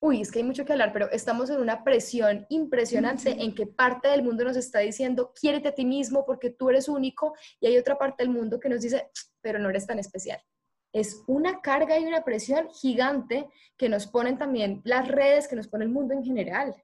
uy, 0.00 0.22
es 0.22 0.30
que 0.30 0.40
hay 0.40 0.44
mucho 0.44 0.64
que 0.64 0.72
hablar, 0.72 0.92
pero 0.92 1.10
estamos 1.10 1.50
en 1.50 1.60
una 1.60 1.84
presión 1.84 2.46
impresionante 2.48 3.30
en 3.42 3.54
que 3.54 3.66
parte 3.66 4.08
del 4.08 4.22
mundo 4.22 4.44
nos 4.44 4.56
está 4.56 4.80
diciendo, 4.80 5.32
quiérete 5.38 5.68
a 5.68 5.74
ti 5.74 5.84
mismo 5.84 6.24
porque 6.26 6.50
tú 6.50 6.70
eres 6.70 6.88
único, 6.88 7.34
y 7.60 7.66
hay 7.66 7.78
otra 7.78 7.98
parte 7.98 8.22
del 8.22 8.32
mundo 8.32 8.60
que 8.60 8.68
nos 8.68 8.80
dice, 8.80 9.10
pero 9.40 9.58
no 9.58 9.70
eres 9.70 9.86
tan 9.86 9.98
especial 9.98 10.40
es 10.96 11.22
una 11.26 11.60
carga 11.60 11.98
y 11.98 12.06
una 12.06 12.24
presión 12.24 12.70
gigante 12.70 13.50
que 13.76 13.90
nos 13.90 14.06
ponen 14.06 14.38
también 14.38 14.80
las 14.84 15.06
redes, 15.06 15.46
que 15.46 15.54
nos 15.54 15.68
pone 15.68 15.84
el 15.84 15.90
mundo 15.90 16.14
en 16.14 16.24
general. 16.24 16.74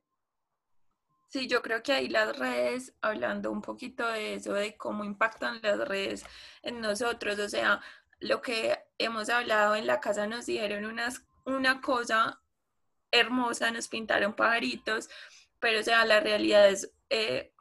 Sí, 1.28 1.48
yo 1.48 1.62
creo 1.62 1.82
que 1.82 1.92
ahí 1.92 2.10
las 2.10 2.38
redes, 2.38 2.94
hablando 3.00 3.50
un 3.50 3.62
poquito 3.62 4.06
de 4.06 4.34
eso, 4.34 4.52
de 4.52 4.76
cómo 4.76 5.02
impactan 5.02 5.60
las 5.62 5.78
redes 5.88 6.26
en 6.60 6.82
nosotros, 6.82 7.38
o 7.38 7.48
sea, 7.48 7.80
lo 8.20 8.42
que 8.42 8.78
hemos 9.04 9.28
hablado 9.28 9.74
en 9.76 9.86
la 9.86 10.00
casa 10.00 10.26
nos 10.26 10.46
dijeron 10.46 10.84
unas, 10.84 11.22
una 11.44 11.80
cosa 11.80 12.40
hermosa, 13.10 13.70
nos 13.70 13.88
pintaron 13.88 14.34
pajaritos, 14.34 15.08
pero 15.60 15.80
o 15.80 15.82
sea, 15.82 16.04
la 16.04 16.20
realidad 16.20 16.68
es 16.68 16.92
eh, 17.10 17.52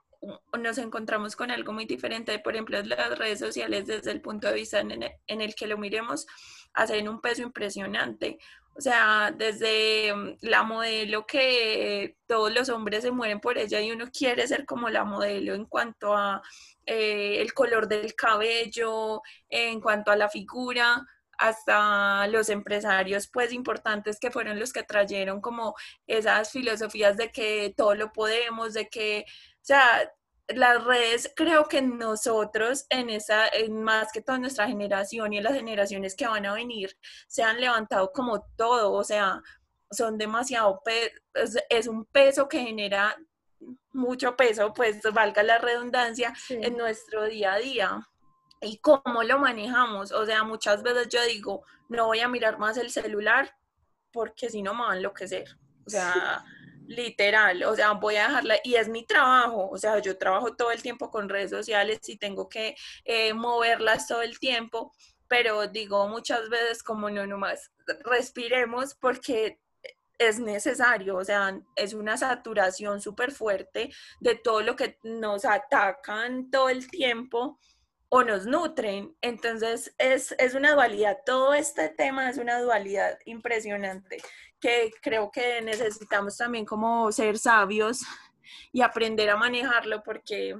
nos 0.60 0.78
encontramos 0.78 1.36
con 1.36 1.52
algo 1.52 1.74
muy 1.74 1.86
diferente, 1.86 2.38
por 2.40 2.54
ejemplo, 2.54 2.82
las 2.84 3.18
redes 3.18 3.40
sociales 3.40 3.88
desde 3.88 4.12
el 4.12 4.22
punto 4.22 4.48
de 4.48 4.54
vista 4.54 4.80
en, 4.80 5.42
el 5.42 5.56
que 5.56 5.68
lo 5.68 5.78
miremos, 5.78 6.28
hacen 6.74 7.10
un 7.10 7.22
peso 7.22 7.42
impresionante. 7.42 8.38
O 8.76 8.82
sea, 8.82 9.34
desde 9.36 10.14
mm, 10.14 10.38
la 10.42 10.64
modelo 10.64 11.26
que 11.26 12.18
todos 12.28 12.54
los 12.54 12.70
hombres 12.70 13.04
se 13.04 13.12
mueren 13.12 13.40
por 13.40 13.58
ella 13.58 13.82
y 13.82 13.92
uno 13.92 14.06
quiere 14.12 14.48
ser 14.48 14.66
como 14.66 14.90
la 14.90 15.04
modelo 15.04 15.54
en 15.56 15.66
cuanto 15.66 16.16
a 16.16 16.42
eh, 16.86 17.42
el 17.42 17.54
color 17.54 17.88
del 17.88 18.16
cabello, 18.16 19.22
en 19.50 19.82
cuanto 19.82 20.12
a 20.12 20.16
la 20.16 20.30
figura, 20.30 21.06
hasta 21.42 22.28
los 22.28 22.50
empresarios 22.50 23.28
pues 23.28 23.52
importantes 23.52 24.20
que 24.20 24.32
fueron 24.32 24.60
los 24.60 24.72
que 24.72 24.84
trajeron 24.84 25.42
como 25.42 25.76
esas 26.08 26.52
filosofías 26.52 27.18
de 27.18 27.32
que 27.32 27.74
todo 27.76 27.96
lo 27.96 28.12
podemos, 28.12 28.74
de 28.74 28.88
que 28.88 29.26
o 29.28 29.64
sea, 29.64 30.12
las 30.48 30.84
redes, 30.84 31.32
creo 31.36 31.66
que 31.66 31.82
nosotros 31.82 32.86
en 32.90 33.10
esa, 33.10 33.48
en 33.48 33.82
más 33.84 34.12
que 34.12 34.22
toda 34.22 34.38
nuestra 34.38 34.68
generación 34.68 35.34
y 35.34 35.38
en 35.38 35.44
las 35.44 35.54
generaciones 35.54 36.16
que 36.16 36.28
van 36.28 36.46
a 36.46 36.54
venir, 36.54 36.98
se 37.28 37.44
han 37.44 37.60
levantado 37.62 38.12
como 38.12 38.42
todo, 38.56 38.94
o 38.94 39.04
sea, 39.04 39.42
son 39.92 40.18
demasiado, 40.18 40.82
es, 41.70 41.88
un 41.88 42.06
peso 42.06 42.48
que 42.48 42.60
genera 42.64 43.16
mucho 43.94 44.36
peso, 44.36 44.74
pues 44.74 45.02
valga 45.14 45.44
la 45.44 45.60
redundancia, 45.60 46.34
en 46.50 46.78
nuestro 46.78 47.26
día 47.26 47.54
a 47.54 47.60
día. 47.60 48.08
¿Y 48.62 48.78
cómo 48.78 49.24
lo 49.24 49.40
manejamos? 49.40 50.12
O 50.12 50.26
sea, 50.26 50.44
muchas 50.44 50.84
veces 50.84 51.10
yo 51.10 51.24
digo, 51.26 51.64
no 51.90 52.06
voy 52.06 52.20
a 52.20 52.28
mirar 52.28 52.60
más 52.60 52.78
el 52.78 52.92
celular 52.92 53.56
porque 54.12 54.50
si 54.50 54.62
no 54.62 54.74
me 54.74 54.84
va 54.84 54.92
a 54.94 54.98
enloquecer. 54.98 55.58
O 55.86 55.90
sea, 55.90 56.44
literal, 56.88 57.64
o 57.64 57.76
sea, 57.76 57.94
voy 57.94 58.18
a 58.18 58.28
dejarla, 58.28 58.56
y 58.64 58.76
es 58.76 58.88
mi 58.88 59.06
trabajo, 59.06 59.70
o 59.70 59.78
sea, 59.78 60.00
yo 60.00 60.18
trabajo 60.18 60.56
todo 60.56 60.72
el 60.72 60.82
tiempo 60.82 61.10
con 61.10 61.30
redes 61.30 61.50
sociales 61.50 62.00
y 62.08 62.18
tengo 62.18 62.50
que 62.50 62.76
eh, 63.06 63.34
moverlas 63.34 64.08
todo 64.08 64.22
el 64.22 64.40
tiempo, 64.40 64.94
pero 65.28 65.68
digo 65.68 66.08
muchas 66.08 66.50
veces 66.50 66.84
como 66.84 67.10
no, 67.10 67.26
nomás 67.26 67.72
respiremos 68.04 68.96
porque 68.96 69.60
es 70.18 70.40
necesario, 70.40 71.18
o 71.18 71.24
sea, 71.24 71.60
es 71.76 71.94
una 71.94 72.16
saturación 72.18 73.02
súper 73.02 73.32
fuerte 73.32 73.92
de 74.20 74.36
todo 74.36 74.62
lo 74.62 74.76
que 74.76 75.00
nos 75.04 75.46
atacan 75.46 76.52
todo 76.52 76.70
el 76.70 76.88
tiempo 76.90 77.60
o 78.14 78.24
nos 78.24 78.46
nutren. 78.46 79.16
Entonces 79.22 79.96
es, 79.98 80.36
es 80.38 80.54
una 80.54 80.74
dualidad, 80.74 81.18
todo 81.26 81.54
este 81.54 81.90
tema 81.90 82.30
es 82.30 82.38
una 82.38 82.60
dualidad 82.60 83.18
impresionante 83.26 84.18
que 84.60 84.92
creo 85.02 85.32
que 85.32 85.62
necesitamos 85.62 86.38
también 86.38 86.66
como 86.66 87.12
ser 87.12 87.38
sabios 87.38 88.02
y 88.72 88.82
aprender 88.82 89.30
a 89.30 89.38
manejarlo 89.38 90.04
porque 90.04 90.56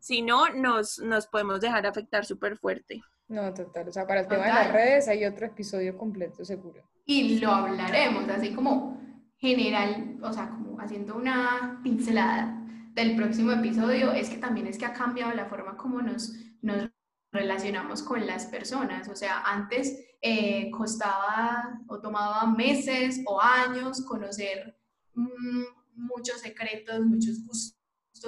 si 0.00 0.22
no 0.22 0.50
nos, 0.50 0.98
nos 0.98 1.26
podemos 1.28 1.60
dejar 1.60 1.86
afectar 1.86 2.26
súper 2.26 2.58
fuerte. 2.58 3.00
No, 3.28 3.54
total. 3.54 3.88
O 3.88 3.92
sea, 3.92 4.06
para 4.06 4.20
el 4.20 4.28
tema 4.28 4.46
de 4.46 4.52
las 4.52 4.72
redes 4.72 5.08
hay 5.08 5.24
otro 5.24 5.46
episodio 5.46 5.96
completo, 5.96 6.44
seguro. 6.44 6.82
Y 7.04 7.38
lo 7.38 7.50
hablaremos, 7.50 8.28
así 8.28 8.52
como 8.52 9.00
general, 9.38 10.18
o 10.20 10.32
sea, 10.32 10.48
como 10.48 10.80
haciendo 10.80 11.16
una 11.16 11.80
pincelada 11.82 12.60
del 12.92 13.14
próximo 13.14 13.52
episodio, 13.52 14.12
es 14.12 14.30
que 14.30 14.38
también 14.38 14.66
es 14.66 14.78
que 14.78 14.86
ha 14.86 14.92
cambiado 14.92 15.32
la 15.32 15.46
forma 15.46 15.76
como 15.76 16.02
nos, 16.02 16.34
nos 16.66 16.90
relacionamos 17.32 18.02
con 18.02 18.26
las 18.26 18.46
personas. 18.46 19.08
O 19.08 19.16
sea, 19.16 19.42
antes 19.42 20.16
eh, 20.20 20.70
costaba 20.70 21.80
o 21.88 22.00
tomaba 22.00 22.46
meses 22.46 23.22
o 23.26 23.40
años 23.40 24.04
conocer 24.04 24.76
mm, 25.14 25.64
muchos 25.94 26.40
secretos, 26.40 27.00
muchos 27.00 27.44
gustos, 27.46 27.76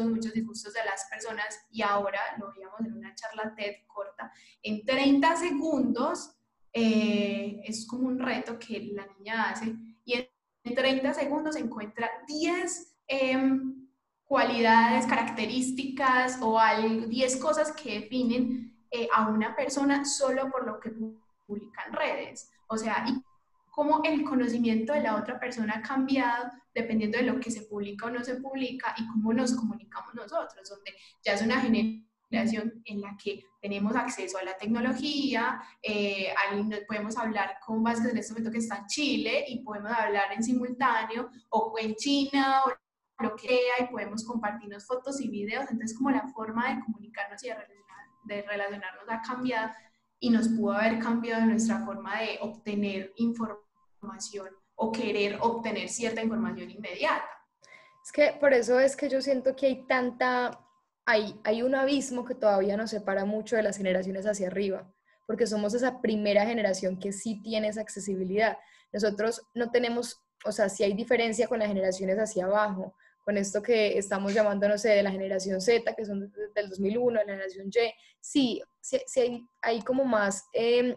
muchos 0.06 0.32
disgustos 0.32 0.72
de 0.74 0.84
las 0.84 1.06
personas 1.10 1.58
y 1.70 1.82
ahora 1.82 2.20
lo 2.38 2.52
veíamos 2.52 2.80
en 2.80 2.92
una 2.94 3.14
charla 3.14 3.54
TED 3.54 3.86
corta. 3.86 4.32
En 4.62 4.84
30 4.84 5.36
segundos 5.36 6.36
eh, 6.72 7.60
es 7.64 7.86
como 7.86 8.08
un 8.08 8.18
reto 8.18 8.58
que 8.58 8.90
la 8.92 9.06
niña 9.06 9.50
hace 9.50 9.74
y 10.04 10.14
en 10.14 10.74
30 10.74 11.14
segundos 11.14 11.56
encuentra 11.56 12.08
10 12.26 12.98
em, 13.08 13.87
cualidades, 14.28 15.06
características 15.06 16.38
o 16.42 16.60
10 17.08 17.36
cosas 17.38 17.72
que 17.72 18.00
definen 18.00 18.78
eh, 18.90 19.08
a 19.12 19.26
una 19.28 19.56
persona 19.56 20.04
solo 20.04 20.50
por 20.50 20.66
lo 20.66 20.78
que 20.78 20.92
publican 21.46 21.92
redes. 21.92 22.50
O 22.68 22.76
sea, 22.76 23.06
y 23.08 23.22
cómo 23.70 24.02
el 24.04 24.22
conocimiento 24.24 24.92
de 24.92 25.00
la 25.00 25.16
otra 25.16 25.40
persona 25.40 25.76
ha 25.76 25.82
cambiado 25.82 26.50
dependiendo 26.74 27.16
de 27.16 27.24
lo 27.24 27.40
que 27.40 27.50
se 27.50 27.62
publica 27.62 28.06
o 28.06 28.10
no 28.10 28.22
se 28.22 28.36
publica 28.36 28.94
y 28.98 29.06
cómo 29.08 29.32
nos 29.32 29.54
comunicamos 29.54 30.14
nosotros, 30.14 30.68
donde 30.68 30.94
ya 31.24 31.32
es 31.32 31.42
una 31.42 31.60
generación 31.60 32.82
en 32.84 33.00
la 33.00 33.16
que 33.16 33.42
tenemos 33.62 33.96
acceso 33.96 34.36
a 34.36 34.44
la 34.44 34.56
tecnología, 34.56 35.60
eh, 35.82 36.34
podemos 36.86 37.16
hablar 37.16 37.56
con 37.64 37.82
Vázquez 37.82 38.12
en 38.12 38.18
este 38.18 38.32
momento 38.34 38.52
que 38.52 38.58
está 38.58 38.76
en 38.76 38.86
Chile 38.86 39.44
y 39.48 39.62
podemos 39.64 39.90
hablar 39.90 40.32
en 40.32 40.42
simultáneo 40.42 41.30
o 41.48 41.74
en 41.80 41.94
China 41.94 42.62
o 42.66 42.87
lo 43.20 43.34
que 43.36 43.48
sea 43.48 43.86
y 43.86 43.90
podemos 43.90 44.24
compartirnos 44.24 44.86
fotos 44.86 45.20
y 45.20 45.28
videos, 45.28 45.70
entonces 45.70 45.96
como 45.96 46.10
la 46.10 46.26
forma 46.28 46.68
de 46.68 46.80
comunicarnos 46.84 47.42
y 47.42 47.48
de 47.48 47.56
de 48.28 48.42
relacionarnos 48.42 49.04
ha 49.08 49.20
cambiado 49.22 49.72
y 50.20 50.30
nos 50.30 50.48
pudo 50.48 50.72
haber 50.72 50.98
cambiado 50.98 51.46
nuestra 51.46 51.84
forma 51.84 52.20
de 52.20 52.38
obtener 52.40 53.12
información 53.16 54.48
o 54.74 54.92
querer 54.92 55.38
obtener 55.40 55.88
cierta 55.88 56.22
información 56.22 56.70
inmediata. 56.70 57.28
Es 58.04 58.12
que 58.12 58.36
por 58.38 58.52
eso 58.52 58.78
es 58.78 58.96
que 58.96 59.08
yo 59.08 59.20
siento 59.20 59.56
que 59.56 59.66
hay 59.66 59.86
tanta, 59.86 60.60
hay, 61.04 61.40
hay 61.44 61.62
un 61.62 61.74
abismo 61.74 62.24
que 62.24 62.34
todavía 62.34 62.76
nos 62.76 62.90
separa 62.90 63.24
mucho 63.24 63.56
de 63.56 63.62
las 63.62 63.76
generaciones 63.76 64.26
hacia 64.26 64.48
arriba, 64.48 64.92
porque 65.26 65.46
somos 65.46 65.74
esa 65.74 66.00
primera 66.00 66.46
generación 66.46 66.98
que 66.98 67.12
sí 67.12 67.40
tiene 67.42 67.68
esa 67.68 67.80
accesibilidad. 67.80 68.58
Nosotros 68.92 69.42
no 69.54 69.70
tenemos, 69.70 70.22
o 70.44 70.52
sea, 70.52 70.68
sí 70.68 70.84
hay 70.84 70.94
diferencia 70.94 71.48
con 71.48 71.58
las 71.58 71.68
generaciones 71.68 72.18
hacia 72.18 72.46
abajo, 72.46 72.94
con 73.28 73.36
esto 73.36 73.60
que 73.62 73.98
estamos 73.98 74.32
llamando, 74.32 74.66
no 74.70 74.78
sé, 74.78 74.88
de 74.88 75.02
la 75.02 75.10
generación 75.10 75.60
Z, 75.60 75.94
que 75.94 76.06
son 76.06 76.32
del 76.54 76.70
2001, 76.70 77.12
la 77.12 77.20
generación 77.26 77.68
Y, 77.68 77.92
sí, 78.22 78.62
sí, 78.80 79.20
hay, 79.20 79.46
hay, 79.60 79.82
como 79.82 80.06
más 80.06 80.46
em, 80.54 80.94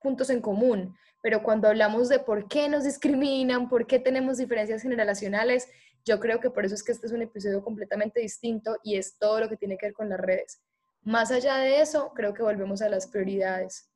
puntos 0.00 0.30
en 0.30 0.40
común, 0.40 0.96
pero 1.22 1.42
cuando 1.42 1.68
hablamos 1.68 2.08
de 2.08 2.20
por 2.20 2.48
qué 2.48 2.70
nos 2.70 2.84
discriminan, 2.84 3.68
por 3.68 3.86
qué 3.86 3.98
tenemos 3.98 4.38
diferencias 4.38 4.80
generacionales, 4.80 5.68
yo 6.06 6.18
creo 6.20 6.40
que 6.40 6.48
por 6.48 6.64
eso 6.64 6.74
es 6.74 6.82
que 6.82 6.92
este 6.92 7.06
es 7.06 7.12
un 7.12 7.20
episodio 7.20 7.62
completamente 7.62 8.18
distinto 8.18 8.78
y 8.82 8.96
es 8.96 9.18
todo 9.18 9.40
lo 9.40 9.50
que 9.50 9.58
tiene 9.58 9.76
que 9.76 9.88
ver 9.88 9.92
con 9.92 10.08
las 10.08 10.20
redes. 10.20 10.62
Más 11.02 11.30
allá 11.32 11.56
de 11.56 11.82
eso, 11.82 12.12
creo 12.14 12.32
que 12.32 12.42
volvemos 12.42 12.80
a 12.80 12.88
las 12.88 13.08
prioridades 13.08 13.90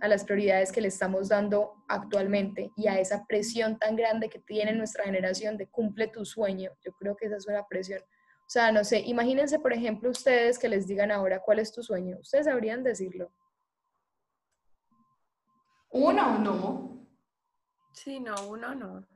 a 0.00 0.08
las 0.08 0.24
prioridades 0.24 0.70
que 0.70 0.80
le 0.80 0.88
estamos 0.88 1.28
dando 1.28 1.84
actualmente 1.88 2.70
y 2.76 2.88
a 2.88 2.98
esa 2.98 3.24
presión 3.26 3.78
tan 3.78 3.96
grande 3.96 4.28
que 4.28 4.38
tiene 4.38 4.72
nuestra 4.72 5.04
generación 5.04 5.56
de 5.56 5.66
cumple 5.66 6.08
tu 6.08 6.24
sueño. 6.24 6.72
Yo 6.84 6.92
creo 6.92 7.16
que 7.16 7.26
esa 7.26 7.36
es 7.36 7.46
una 7.46 7.66
presión. 7.66 8.00
O 8.00 8.50
sea, 8.50 8.72
no 8.72 8.84
sé, 8.84 9.00
imagínense, 9.00 9.58
por 9.58 9.72
ejemplo, 9.72 10.10
ustedes 10.10 10.58
que 10.58 10.68
les 10.68 10.86
digan 10.86 11.10
ahora 11.10 11.40
cuál 11.40 11.58
es 11.58 11.72
tu 11.72 11.82
sueño. 11.82 12.18
Ustedes 12.20 12.46
sabrían 12.46 12.82
decirlo. 12.82 13.32
Uno 15.90 16.36
o 16.36 16.38
no. 16.38 17.06
Sí, 17.92 18.20
no, 18.20 18.34
uno 18.48 18.74
no. 18.74 19.06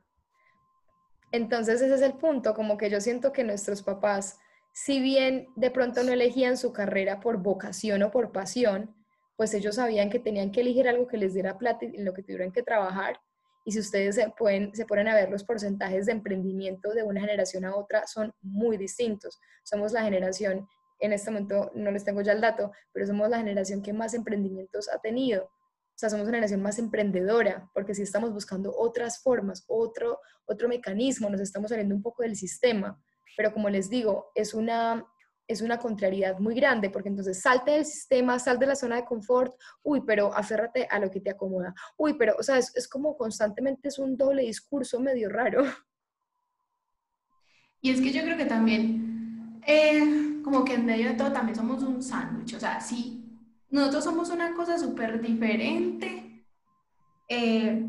Entonces 1.31 1.81
ese 1.81 1.95
es 1.95 2.01
el 2.01 2.13
punto, 2.13 2.53
como 2.53 2.77
que 2.77 2.91
yo 2.91 3.01
siento 3.01 3.31
que 3.31 3.43
nuestros 3.43 3.81
papás, 3.81 4.37
si 4.71 4.99
bien 4.99 5.47
de 5.55 5.71
pronto 5.71 6.03
no 6.03 6.11
elegían 6.11 6.57
su 6.57 6.73
carrera 6.73 7.19
por 7.19 7.37
vocación 7.37 8.03
o 8.03 8.11
por 8.11 8.31
pasión, 8.31 8.95
pues 9.35 9.53
ellos 9.53 9.75
sabían 9.75 10.09
que 10.09 10.19
tenían 10.19 10.51
que 10.51 10.61
elegir 10.61 10.87
algo 10.87 11.07
que 11.07 11.17
les 11.17 11.33
diera 11.33 11.57
plata 11.57 11.85
en 11.85 12.05
lo 12.05 12.13
que 12.13 12.23
tuvieran 12.23 12.51
que 12.51 12.63
trabajar. 12.63 13.19
Y 13.65 13.71
si 13.71 13.79
ustedes 13.79 14.15
se, 14.15 14.29
pueden, 14.29 14.75
se 14.75 14.85
ponen 14.85 15.07
a 15.07 15.15
ver 15.15 15.29
los 15.29 15.43
porcentajes 15.43 16.05
de 16.05 16.11
emprendimiento 16.11 16.91
de 16.91 17.03
una 17.03 17.21
generación 17.21 17.65
a 17.65 17.75
otra, 17.75 18.05
son 18.07 18.33
muy 18.41 18.77
distintos. 18.77 19.39
Somos 19.63 19.93
la 19.93 20.03
generación, 20.03 20.67
en 20.99 21.13
este 21.13 21.31
momento 21.31 21.71
no 21.73 21.91
les 21.91 22.03
tengo 22.03 22.21
ya 22.21 22.33
el 22.33 22.41
dato, 22.41 22.71
pero 22.91 23.07
somos 23.07 23.29
la 23.29 23.37
generación 23.37 23.81
que 23.81 23.93
más 23.93 24.13
emprendimientos 24.13 24.89
ha 24.89 24.99
tenido. 24.99 25.45
O 25.45 25.97
sea, 25.97 26.09
somos 26.09 26.23
una 26.23 26.37
generación 26.37 26.61
más 26.61 26.79
emprendedora, 26.79 27.69
porque 27.73 27.95
si 27.95 28.01
estamos 28.01 28.33
buscando 28.33 28.75
otras 28.75 29.21
formas, 29.21 29.63
otro, 29.67 30.19
otro 30.45 30.67
mecanismo, 30.67 31.29
nos 31.29 31.39
estamos 31.39 31.69
saliendo 31.69 31.95
un 31.95 32.01
poco 32.01 32.23
del 32.23 32.35
sistema. 32.35 33.01
Pero 33.37 33.53
como 33.53 33.69
les 33.69 33.89
digo, 33.89 34.31
es 34.35 34.53
una, 34.53 35.05
es 35.47 35.61
una 35.61 35.77
contrariedad 35.77 36.39
muy 36.39 36.55
grande, 36.55 36.89
porque 36.89 37.09
entonces 37.09 37.41
salte 37.41 37.71
del 37.71 37.85
sistema, 37.85 38.39
sal 38.39 38.59
de 38.59 38.67
la 38.67 38.75
zona 38.75 38.95
de 38.97 39.05
confort, 39.05 39.53
uy, 39.83 40.01
pero 40.05 40.33
aférrate 40.33 40.87
a 40.89 40.99
lo 40.99 41.11
que 41.11 41.19
te 41.19 41.31
acomoda, 41.31 41.73
uy, 41.97 42.15
pero, 42.17 42.35
o 42.39 42.43
sea, 42.43 42.57
es, 42.57 42.75
es 42.75 42.87
como 42.87 43.17
constantemente 43.17 43.89
es 43.89 43.99
un 43.99 44.17
doble 44.17 44.43
discurso 44.43 44.99
medio 44.99 45.29
raro. 45.29 45.63
Y 47.81 47.91
es 47.91 47.99
que 47.99 48.13
yo 48.13 48.21
creo 48.23 48.37
que 48.37 48.45
también, 48.45 49.59
eh, 49.67 50.41
como 50.43 50.63
que 50.63 50.75
en 50.75 50.85
medio 50.85 51.09
de 51.09 51.15
todo 51.15 51.33
también 51.33 51.55
somos 51.55 51.83
un 51.83 52.01
sándwich, 52.01 52.55
o 52.55 52.59
sea, 52.59 52.79
sí, 52.79 53.23
nosotros 53.69 54.03
somos 54.03 54.29
una 54.29 54.53
cosa 54.53 54.77
súper 54.77 55.19
diferente. 55.19 56.45
Eh, 57.27 57.83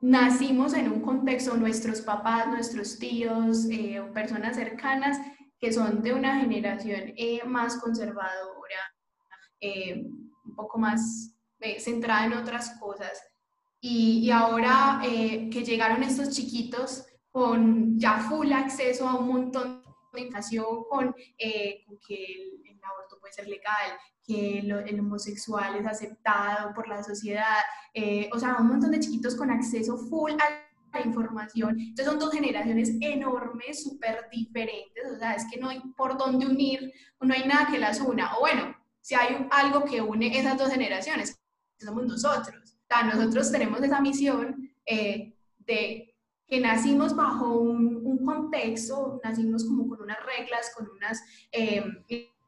nacimos 0.00 0.72
en 0.72 0.90
un 0.90 1.02
contexto, 1.02 1.54
nuestros 1.56 2.00
papás, 2.00 2.48
nuestros 2.48 2.98
tíos, 2.98 3.66
eh, 3.70 4.02
personas 4.14 4.56
cercanas 4.56 5.18
que 5.62 5.72
son 5.72 6.02
de 6.02 6.12
una 6.12 6.40
generación 6.40 7.14
eh, 7.16 7.40
más 7.44 7.76
conservadora, 7.76 8.82
un 10.44 10.56
poco 10.56 10.76
más 10.76 11.36
centrada 11.78 12.26
en 12.26 12.32
otras 12.32 12.76
cosas. 12.80 13.22
Y, 13.80 14.18
y 14.24 14.30
ahora 14.32 15.00
que 15.02 15.64
llegaron 15.64 16.02
estos 16.02 16.30
chiquitos 16.30 17.06
con 17.30 17.96
ya 17.96 18.18
full 18.28 18.52
acceso 18.52 19.08
a 19.08 19.14
un 19.14 19.28
montón 19.28 19.84
de 20.12 20.22
información, 20.22 20.84
con, 20.90 21.06
con 21.12 21.14
que 22.06 22.24
el, 22.24 22.62
el 22.68 22.80
aborto 22.82 23.20
puede 23.20 23.32
ser 23.32 23.46
legal, 23.46 23.92
que 24.24 24.58
el 24.58 25.00
homosexual 25.00 25.76
es 25.76 25.86
aceptado 25.86 26.72
por 26.74 26.88
la 26.88 27.02
sociedad, 27.02 27.58
eh, 27.94 28.30
o 28.32 28.38
sea, 28.38 28.56
un 28.58 28.68
montón 28.68 28.90
de 28.90 29.00
chiquitos 29.00 29.36
con 29.36 29.50
acceso 29.50 29.96
full 29.96 30.32
a 30.32 30.71
la 30.92 31.00
información. 31.00 31.78
Entonces 31.78 32.06
son 32.06 32.18
dos 32.18 32.32
generaciones 32.32 32.92
enormes, 33.00 33.82
súper 33.82 34.28
diferentes, 34.30 35.04
o 35.10 35.18
sea, 35.18 35.34
es 35.34 35.44
que 35.50 35.60
no 35.60 35.68
hay 35.68 35.80
por 35.96 36.16
dónde 36.16 36.46
unir, 36.46 36.92
no 37.20 37.34
hay 37.34 37.46
nada 37.46 37.68
que 37.70 37.78
las 37.78 38.00
una. 38.00 38.36
O 38.36 38.40
bueno, 38.40 38.76
si 39.00 39.14
hay 39.14 39.46
algo 39.50 39.84
que 39.84 40.00
une 40.00 40.38
esas 40.38 40.58
dos 40.58 40.70
generaciones, 40.70 41.38
somos 41.78 42.04
nosotros. 42.06 42.74
O 42.74 42.86
sea, 42.88 43.02
nosotros 43.04 43.50
tenemos 43.50 43.82
esa 43.82 44.00
misión 44.00 44.70
eh, 44.86 45.34
de 45.58 46.14
que 46.46 46.60
nacimos 46.60 47.16
bajo 47.16 47.58
un, 47.58 48.02
contexto, 48.24 49.20
nacimos 49.24 49.64
como 49.64 49.88
con 49.88 50.02
unas 50.02 50.18
reglas, 50.24 50.72
con 50.76 50.88
unas... 50.90 51.20
Eh, 51.50 51.84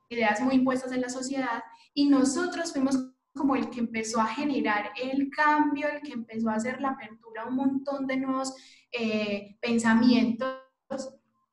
ideas 0.08 0.40
muy 0.40 0.56
impuestas 0.56 0.92
en 0.92 1.00
la 1.00 1.08
sociedad 1.08 1.62
y 1.92 2.08
nosotros 2.08 2.72
fuimos 2.72 2.96
como 3.34 3.56
el 3.56 3.68
que 3.70 3.80
empezó 3.80 4.20
a 4.20 4.26
generar 4.26 4.92
el 5.00 5.28
cambio, 5.30 5.88
el 5.88 6.00
que 6.02 6.12
empezó 6.12 6.50
a 6.50 6.54
hacer 6.54 6.80
la 6.80 6.90
apertura 6.90 7.42
a 7.42 7.46
un 7.46 7.56
montón 7.56 8.06
de 8.06 8.16
nuevos 8.16 8.54
eh, 8.92 9.56
pensamientos 9.60 10.56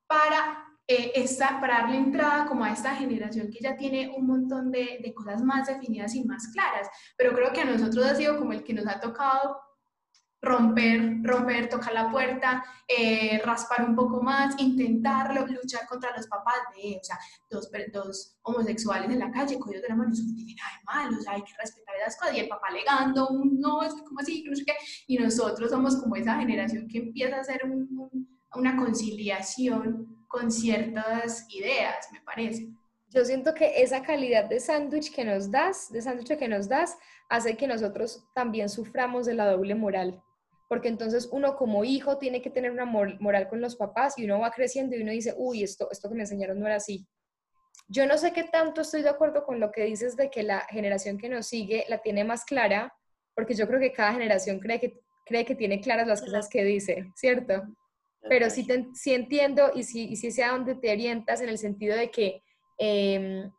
para, 0.06 0.64
eh, 0.86 1.12
esta, 1.16 1.60
para 1.60 1.80
darle 1.80 1.96
entrada 1.96 2.46
como 2.46 2.64
a 2.64 2.72
esta 2.72 2.94
generación 2.94 3.50
que 3.50 3.60
ya 3.60 3.76
tiene 3.76 4.14
un 4.16 4.26
montón 4.26 4.70
de, 4.70 5.00
de 5.02 5.12
cosas 5.12 5.42
más 5.42 5.66
definidas 5.66 6.14
y 6.14 6.24
más 6.24 6.48
claras. 6.52 6.88
Pero 7.16 7.34
creo 7.34 7.52
que 7.52 7.62
a 7.62 7.64
nosotros 7.64 8.06
ha 8.06 8.14
sido 8.14 8.38
como 8.38 8.52
el 8.52 8.62
que 8.62 8.74
nos 8.74 8.86
ha 8.86 9.00
tocado 9.00 9.58
romper, 10.42 11.20
romper, 11.22 11.68
tocar 11.68 11.94
la 11.94 12.10
puerta, 12.10 12.64
eh, 12.88 13.40
raspar 13.44 13.88
un 13.88 13.94
poco 13.94 14.20
más, 14.20 14.58
intentarlo, 14.58 15.46
luchar 15.46 15.86
contra 15.88 16.14
los 16.16 16.26
papás 16.26 16.56
de, 16.74 16.98
o 17.00 17.04
sea, 17.04 17.16
dos, 17.48 17.70
dos 17.92 18.36
homosexuales 18.42 19.08
en 19.08 19.20
la 19.20 19.30
calle, 19.30 19.58
cogidos 19.58 19.82
de 19.82 19.88
la 19.88 19.94
mano, 19.94 20.12
eso 20.12 20.24
no 20.26 20.34
tiene 20.34 20.56
nada 20.56 20.70
de 20.76 20.84
malo, 20.84 21.18
o 21.18 21.22
sea, 21.22 21.34
hay 21.34 21.42
que 21.42 21.52
respetar 21.60 21.94
esas 21.94 22.16
cosas, 22.16 22.36
y 22.36 22.40
el 22.40 22.48
papá 22.48 22.70
legando, 22.72 23.30
no, 23.44 23.84
es 23.84 23.94
que 23.94 24.02
como 24.02 24.18
así, 24.18 24.44
no 24.48 24.56
sé 24.56 24.64
qué, 24.64 24.74
y 25.06 25.16
nosotros 25.16 25.70
somos 25.70 25.96
como 25.96 26.16
esa 26.16 26.36
generación 26.36 26.88
que 26.88 26.98
empieza 26.98 27.36
a 27.36 27.40
hacer 27.40 27.62
una 28.54 28.76
conciliación 28.76 30.26
con 30.26 30.50
ciertas 30.50 31.46
ideas, 31.50 32.08
me 32.12 32.20
parece. 32.22 32.68
Yo 33.10 33.24
siento 33.24 33.54
que 33.54 33.82
esa 33.82 34.02
calidad 34.02 34.46
de 34.46 34.58
sándwich 34.58 35.14
que 35.14 35.24
nos 35.24 35.50
das, 35.50 35.92
de 35.92 36.00
sándwich 36.00 36.36
que 36.36 36.48
nos 36.48 36.68
das, 36.68 36.96
hace 37.28 37.56
que 37.56 37.66
nosotros 37.68 38.24
también 38.34 38.68
suframos 38.70 39.26
de 39.26 39.34
la 39.34 39.46
doble 39.46 39.74
moral 39.74 40.20
porque 40.72 40.88
entonces 40.88 41.28
uno 41.30 41.54
como 41.54 41.84
hijo 41.84 42.16
tiene 42.16 42.40
que 42.40 42.48
tener 42.48 42.70
una 42.70 42.86
moral 42.86 43.46
con 43.50 43.60
los 43.60 43.76
papás 43.76 44.18
y 44.18 44.24
uno 44.24 44.40
va 44.40 44.50
creciendo 44.50 44.96
y 44.96 45.02
uno 45.02 45.12
dice, 45.12 45.34
uy, 45.36 45.62
esto, 45.62 45.90
esto 45.90 46.08
que 46.08 46.14
me 46.14 46.22
enseñaron 46.22 46.58
no 46.58 46.64
era 46.64 46.76
así. 46.76 47.06
Yo 47.88 48.06
no 48.06 48.16
sé 48.16 48.32
qué 48.32 48.44
tanto 48.44 48.80
estoy 48.80 49.02
de 49.02 49.10
acuerdo 49.10 49.44
con 49.44 49.60
lo 49.60 49.70
que 49.70 49.84
dices 49.84 50.16
de 50.16 50.30
que 50.30 50.42
la 50.42 50.60
generación 50.70 51.18
que 51.18 51.28
nos 51.28 51.46
sigue 51.46 51.84
la 51.90 51.98
tiene 51.98 52.24
más 52.24 52.46
clara, 52.46 52.90
porque 53.34 53.52
yo 53.52 53.68
creo 53.68 53.80
que 53.80 53.92
cada 53.92 54.14
generación 54.14 54.60
cree 54.60 54.80
que, 54.80 54.98
cree 55.26 55.44
que 55.44 55.54
tiene 55.54 55.78
claras 55.78 56.08
las 56.08 56.22
cosas 56.22 56.48
que 56.48 56.64
dice, 56.64 57.04
¿cierto? 57.16 57.64
Pero 58.26 58.48
sí, 58.48 58.66
sí 58.94 59.12
entiendo 59.12 59.72
y 59.74 59.82
sí, 59.82 60.08
y 60.08 60.16
sí 60.16 60.30
sé 60.30 60.42
a 60.42 60.52
dónde 60.52 60.74
te 60.74 60.90
orientas 60.90 61.42
en 61.42 61.50
el 61.50 61.58
sentido 61.58 61.94
de 61.98 62.10
que 62.10 62.42
em, 62.78 63.52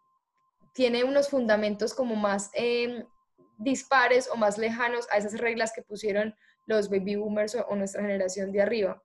tiene 0.73 1.03
unos 1.03 1.29
fundamentos 1.29 1.93
como 1.93 2.15
más 2.15 2.49
em, 2.55 3.05
dispares 3.59 4.27
o 4.33 4.35
más 4.35 4.57
lejanos 4.57 5.07
a 5.11 5.17
esas 5.17 5.37
reglas 5.37 5.73
que 5.75 5.83
pusieron 5.83 6.33
los 6.65 6.89
baby 6.89 7.15
boomers 7.15 7.55
o, 7.55 7.75
nuestra 7.75 8.01
generación 8.01 8.51
de 8.51 8.61
arriba. 8.61 9.01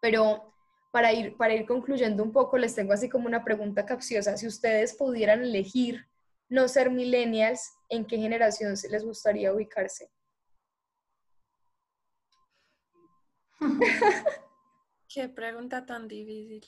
Pero 0.00 0.52
para 0.92 1.12
ir, 1.12 1.36
para 1.36 1.54
ir 1.54 1.66
concluyendo 1.66 2.22
un 2.22 2.32
poco, 2.32 2.58
les 2.58 2.74
tengo 2.74 2.92
así 2.92 3.08
como 3.08 3.26
una 3.26 3.44
pregunta 3.44 3.84
capciosa. 3.84 4.36
Si 4.36 4.46
ustedes 4.46 4.94
pudieran 4.94 5.42
elegir 5.42 6.06
no 6.48 6.68
ser 6.68 6.90
millennials, 6.90 7.72
¿en 7.88 8.04
qué 8.04 8.16
generación 8.18 8.74
les 8.90 9.04
gustaría 9.04 9.52
ubicarse? 9.52 10.10
Qué 15.08 15.28
pregunta 15.28 15.86
tan 15.86 16.08
difícil. 16.08 16.64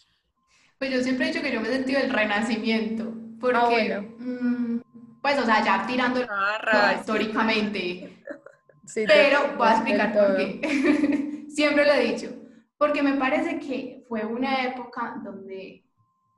Pues 0.78 0.90
yo 0.90 1.02
siempre 1.02 1.26
he 1.26 1.28
dicho 1.33 1.42
que 1.42 1.52
yo 1.52 1.61
me 1.61 1.68
he 1.68 1.72
sentido 1.72 2.00
el 2.00 2.11
renacimiento, 2.11 3.12
porque, 3.40 3.92
ah, 3.92 4.02
pues, 5.20 5.38
o 5.38 5.44
sea, 5.44 5.64
ya 5.64 5.87
tirando 5.87 6.24
ah, 6.31 6.94
históricamente, 6.98 8.16
pero 8.94 9.57
voy 9.57 9.68
a 9.68 9.72
explicar 9.72 10.12
por 10.12 10.37
qué. 10.37 11.46
Siempre 11.48 11.85
lo 11.85 11.92
he 11.92 12.12
dicho. 12.12 12.35
Porque 12.77 13.03
me 13.03 13.14
parece 13.14 13.59
que 13.59 14.05
fue 14.09 14.24
una 14.24 14.64
época 14.64 15.20
donde 15.22 15.85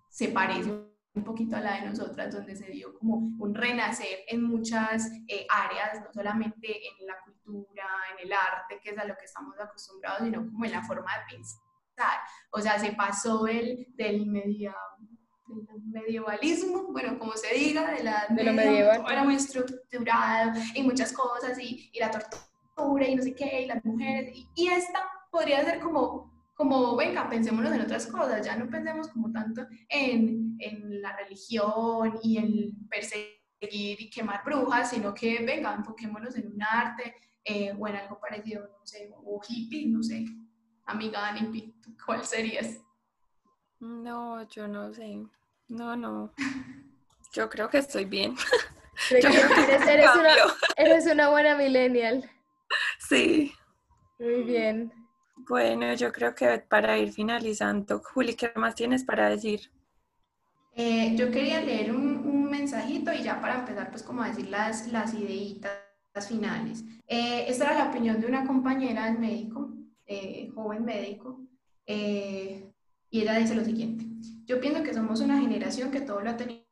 se 0.08 0.28
parece 0.28 0.70
un 1.12 1.24
poquito 1.24 1.56
a 1.56 1.60
la 1.60 1.74
de 1.74 1.88
nosotras, 1.88 2.32
donde 2.32 2.56
se 2.56 2.70
dio 2.70 2.96
como 2.98 3.16
un 3.16 3.54
renacer 3.54 4.20
en 4.28 4.42
muchas 4.42 5.10
eh, 5.28 5.46
áreas, 5.50 6.00
no 6.02 6.12
solamente 6.12 6.80
en 6.86 7.06
la 7.06 7.20
cultura, 7.20 7.84
en 8.12 8.26
el 8.26 8.32
arte, 8.32 8.80
que 8.82 8.90
es 8.90 8.98
a 8.98 9.04
lo 9.04 9.16
que 9.16 9.24
estamos 9.24 9.58
acostumbrados, 9.58 10.22
sino 10.22 10.46
como 10.46 10.64
en 10.64 10.72
la 10.72 10.82
forma 10.82 11.10
de 11.18 11.36
pensar. 11.36 11.60
O 12.50 12.60
sea, 12.60 12.78
se 12.78 12.92
pasó 12.92 13.46
el, 13.46 13.86
del 13.90 14.26
medio 15.50 16.22
medievalismo, 16.24 16.88
bueno, 16.92 17.18
como 17.18 17.32
se 17.32 17.54
diga, 17.54 17.90
de 17.92 18.04
la 18.04 18.26
de 18.28 18.44
lo 18.44 18.52
medieval. 18.52 19.04
Era 19.10 19.24
muy 19.24 19.34
estructurado 19.34 20.52
y 20.74 20.82
muchas 20.82 21.12
cosas 21.12 21.58
y, 21.58 21.90
y 21.92 21.98
la 21.98 22.10
tortura 22.10 23.06
y 23.06 23.14
no 23.14 23.22
sé 23.22 23.34
qué, 23.34 23.62
y 23.62 23.66
las 23.66 23.84
mujeres. 23.84 24.36
Y, 24.54 24.68
esta 24.68 25.04
podría 25.30 25.64
ser 25.64 25.80
como, 25.80 26.32
como, 26.54 26.96
venga, 26.96 27.28
pensémonos 27.28 27.72
en 27.72 27.82
otras 27.82 28.06
cosas, 28.06 28.44
ya 28.44 28.56
no 28.56 28.68
pensemos 28.68 29.08
como 29.08 29.30
tanto 29.30 29.66
en, 29.88 30.56
en 30.58 31.02
la 31.02 31.16
religión 31.16 32.18
y 32.22 32.38
en 32.38 32.88
perseguir 32.88 34.00
y 34.00 34.10
quemar 34.10 34.42
brujas, 34.44 34.90
sino 34.90 35.12
que, 35.14 35.44
venga, 35.44 35.74
enfoquémonos 35.74 36.36
en 36.36 36.52
un 36.54 36.62
arte 36.62 37.14
eh, 37.44 37.74
o 37.78 37.88
en 37.88 37.96
algo 37.96 38.18
parecido, 38.18 38.62
no 38.62 38.86
sé, 38.86 39.12
o 39.24 39.40
hippie, 39.46 39.88
no 39.88 40.02
sé. 40.02 40.24
Amiga 40.86 41.36
hippie, 41.36 41.74
¿cuál 42.04 42.24
serías? 42.24 42.80
No, 43.78 44.46
yo 44.48 44.68
no 44.68 44.92
sé. 44.92 45.26
No, 45.70 45.96
no. 45.96 46.32
Yo 47.32 47.48
creo 47.48 47.70
que 47.70 47.78
estoy 47.78 48.04
bien. 48.04 48.34
eres, 49.10 50.10
una, 50.16 50.34
eres 50.76 51.06
una 51.06 51.30
buena 51.30 51.56
millennial. 51.56 52.28
Sí. 52.98 53.52
Muy 54.18 54.42
bien. 54.42 54.92
Bueno, 55.48 55.94
yo 55.94 56.12
creo 56.12 56.34
que 56.34 56.58
para 56.68 56.98
ir 56.98 57.12
finalizando, 57.12 58.00
Juli, 58.00 58.34
¿qué 58.34 58.52
más 58.56 58.74
tienes 58.74 59.04
para 59.04 59.30
decir? 59.30 59.70
Eh, 60.72 61.14
yo 61.16 61.30
quería 61.30 61.60
leer 61.60 61.92
un, 61.94 62.18
un, 62.18 62.44
mensajito 62.50 63.12
y 63.12 63.22
ya 63.22 63.40
para 63.40 63.60
empezar, 63.60 63.90
pues 63.90 64.02
como 64.02 64.22
a 64.22 64.28
decir 64.28 64.48
las, 64.48 64.88
las 64.88 65.14
ideitas 65.14 65.72
finales. 66.28 66.84
Eh, 67.06 67.44
esta 67.48 67.64
era 67.64 67.84
la 67.84 67.90
opinión 67.90 68.20
de 68.20 68.26
una 68.26 68.44
compañera 68.46 69.06
del 69.06 69.18
médico, 69.18 69.72
eh, 70.06 70.50
joven 70.54 70.84
médico, 70.84 71.40
eh, 71.86 72.72
y 73.10 73.20
ella 73.20 73.38
dice 73.38 73.54
lo 73.54 73.64
siguiente, 73.64 74.04
yo 74.50 74.60
pienso 74.60 74.82
que 74.82 74.92
somos 74.92 75.20
una 75.20 75.38
generación 75.38 75.92
que 75.92 76.00
todo 76.00 76.20
lo 76.22 76.30
ha 76.30 76.36
tenido 76.36 76.64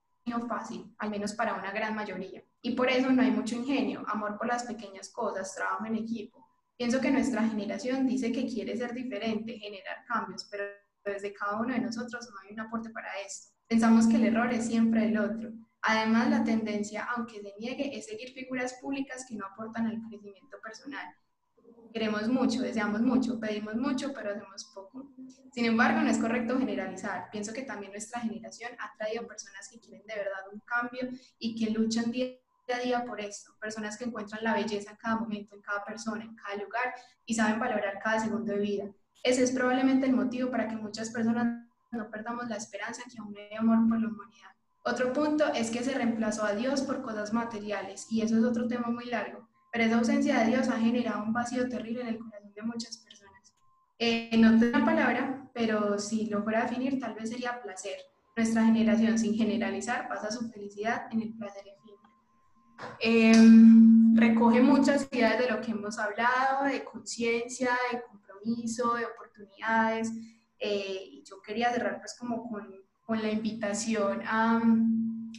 fácil, 0.48 0.92
al 0.98 1.10
menos 1.10 1.32
para 1.34 1.54
una 1.54 1.70
gran 1.70 1.94
mayoría, 1.94 2.42
y 2.60 2.72
por 2.72 2.90
eso 2.90 3.08
no 3.12 3.22
hay 3.22 3.30
mucho 3.30 3.54
ingenio, 3.54 4.02
amor 4.08 4.36
por 4.36 4.48
las 4.48 4.64
pequeñas 4.64 5.10
cosas, 5.10 5.54
trabajo 5.54 5.86
en 5.86 5.94
equipo. 5.94 6.44
Pienso 6.76 7.00
que 7.00 7.12
nuestra 7.12 7.48
generación 7.48 8.04
dice 8.04 8.32
que 8.32 8.48
quiere 8.48 8.76
ser 8.76 8.94
diferente, 8.94 9.60
generar 9.60 10.04
cambios, 10.08 10.48
pero 10.50 10.64
desde 11.04 11.32
cada 11.32 11.60
uno 11.60 11.72
de 11.72 11.78
nosotros 11.78 12.28
no 12.28 12.40
hay 12.40 12.52
un 12.52 12.60
aporte 12.60 12.90
para 12.90 13.08
esto. 13.24 13.54
Pensamos 13.68 14.08
que 14.08 14.16
el 14.16 14.24
error 14.24 14.52
es 14.52 14.66
siempre 14.66 15.04
el 15.04 15.16
otro. 15.16 15.52
Además, 15.82 16.30
la 16.30 16.42
tendencia, 16.42 17.06
aunque 17.14 17.40
se 17.40 17.54
niegue, 17.60 17.96
es 17.96 18.06
seguir 18.06 18.32
figuras 18.32 18.74
públicas 18.80 19.24
que 19.28 19.36
no 19.36 19.46
aportan 19.46 19.86
al 19.86 20.00
crecimiento 20.08 20.58
personal. 20.60 21.06
Queremos 21.92 22.28
mucho, 22.28 22.60
deseamos 22.60 23.00
mucho, 23.00 23.40
pedimos 23.40 23.74
mucho, 23.76 24.12
pero 24.12 24.30
hacemos 24.30 24.64
poco. 24.74 25.10
Sin 25.52 25.64
embargo, 25.64 26.00
no 26.00 26.10
es 26.10 26.18
correcto 26.18 26.58
generalizar. 26.58 27.28
Pienso 27.30 27.52
que 27.52 27.62
también 27.62 27.92
nuestra 27.92 28.20
generación 28.20 28.72
ha 28.78 28.94
traído 28.96 29.26
personas 29.26 29.68
que 29.68 29.80
quieren 29.80 30.06
de 30.06 30.14
verdad 30.14 30.52
un 30.52 30.60
cambio 30.60 31.08
y 31.38 31.54
que 31.54 31.70
luchan 31.70 32.10
día 32.10 32.28
a 32.72 32.78
día 32.78 33.04
por 33.04 33.20
esto. 33.20 33.52
Personas 33.60 33.96
que 33.96 34.04
encuentran 34.04 34.44
la 34.44 34.54
belleza 34.54 34.90
en 34.90 34.96
cada 34.96 35.16
momento, 35.16 35.54
en 35.54 35.62
cada 35.62 35.84
persona, 35.84 36.24
en 36.24 36.34
cada 36.36 36.56
lugar 36.56 36.94
y 37.24 37.34
saben 37.34 37.58
valorar 37.58 37.98
cada 38.02 38.20
segundo 38.20 38.52
de 38.52 38.58
vida. 38.58 38.84
Ese 39.22 39.42
es 39.42 39.52
probablemente 39.52 40.06
el 40.06 40.12
motivo 40.12 40.50
para 40.50 40.68
que 40.68 40.76
muchas 40.76 41.10
personas 41.10 41.66
no 41.90 42.10
perdamos 42.10 42.48
la 42.48 42.56
esperanza 42.56 43.02
que 43.10 43.18
aún 43.18 43.34
hay 43.36 43.56
amor 43.56 43.88
por 43.88 44.00
la 44.00 44.08
humanidad. 44.08 44.50
Otro 44.84 45.12
punto 45.12 45.52
es 45.54 45.70
que 45.70 45.82
se 45.82 45.94
reemplazó 45.94 46.44
a 46.44 46.54
Dios 46.54 46.82
por 46.82 47.02
cosas 47.02 47.32
materiales 47.32 48.06
y 48.10 48.22
eso 48.22 48.38
es 48.38 48.44
otro 48.44 48.68
tema 48.68 48.88
muy 48.88 49.06
largo, 49.06 49.47
pero 49.78 49.90
esa 49.90 49.98
ausencia 49.98 50.40
de 50.40 50.46
Dios 50.46 50.66
ha 50.66 50.76
generado 50.80 51.22
un 51.22 51.32
vacío 51.32 51.68
terrible 51.68 52.00
en 52.00 52.08
el 52.08 52.18
corazón 52.18 52.52
de 52.52 52.62
muchas 52.62 52.98
personas. 52.98 53.54
Eh, 54.00 54.36
no 54.36 54.58
tengo 54.58 54.76
una 54.76 54.84
palabra, 54.84 55.48
pero 55.54 56.00
si 56.00 56.26
lo 56.26 56.42
fuera 56.42 56.62
a 56.62 56.66
definir 56.66 56.98
tal 56.98 57.14
vez 57.14 57.30
sería 57.30 57.62
placer. 57.62 57.94
Nuestra 58.36 58.64
generación, 58.64 59.16
sin 59.16 59.36
generalizar, 59.36 60.08
pasa 60.08 60.32
su 60.32 60.50
felicidad 60.50 61.06
en 61.12 61.22
el 61.22 61.32
placer 61.32 61.62
efímero. 61.68 62.00
Eh, 62.98 64.20
recoge 64.20 64.62
muchas 64.62 65.06
ideas 65.12 65.38
de 65.38 65.48
lo 65.48 65.60
que 65.60 65.70
hemos 65.70 65.96
hablado, 66.00 66.64
de 66.64 66.82
conciencia, 66.82 67.70
de 67.92 68.02
compromiso, 68.02 68.94
de 68.94 69.06
oportunidades, 69.06 70.12
eh, 70.58 71.04
y 71.08 71.22
yo 71.22 71.40
quería 71.40 71.72
cerrar 71.72 72.00
pues 72.00 72.16
como 72.18 72.48
con, 72.50 72.68
con 73.06 73.22
la 73.22 73.30
invitación 73.30 74.22
a, 74.26 74.60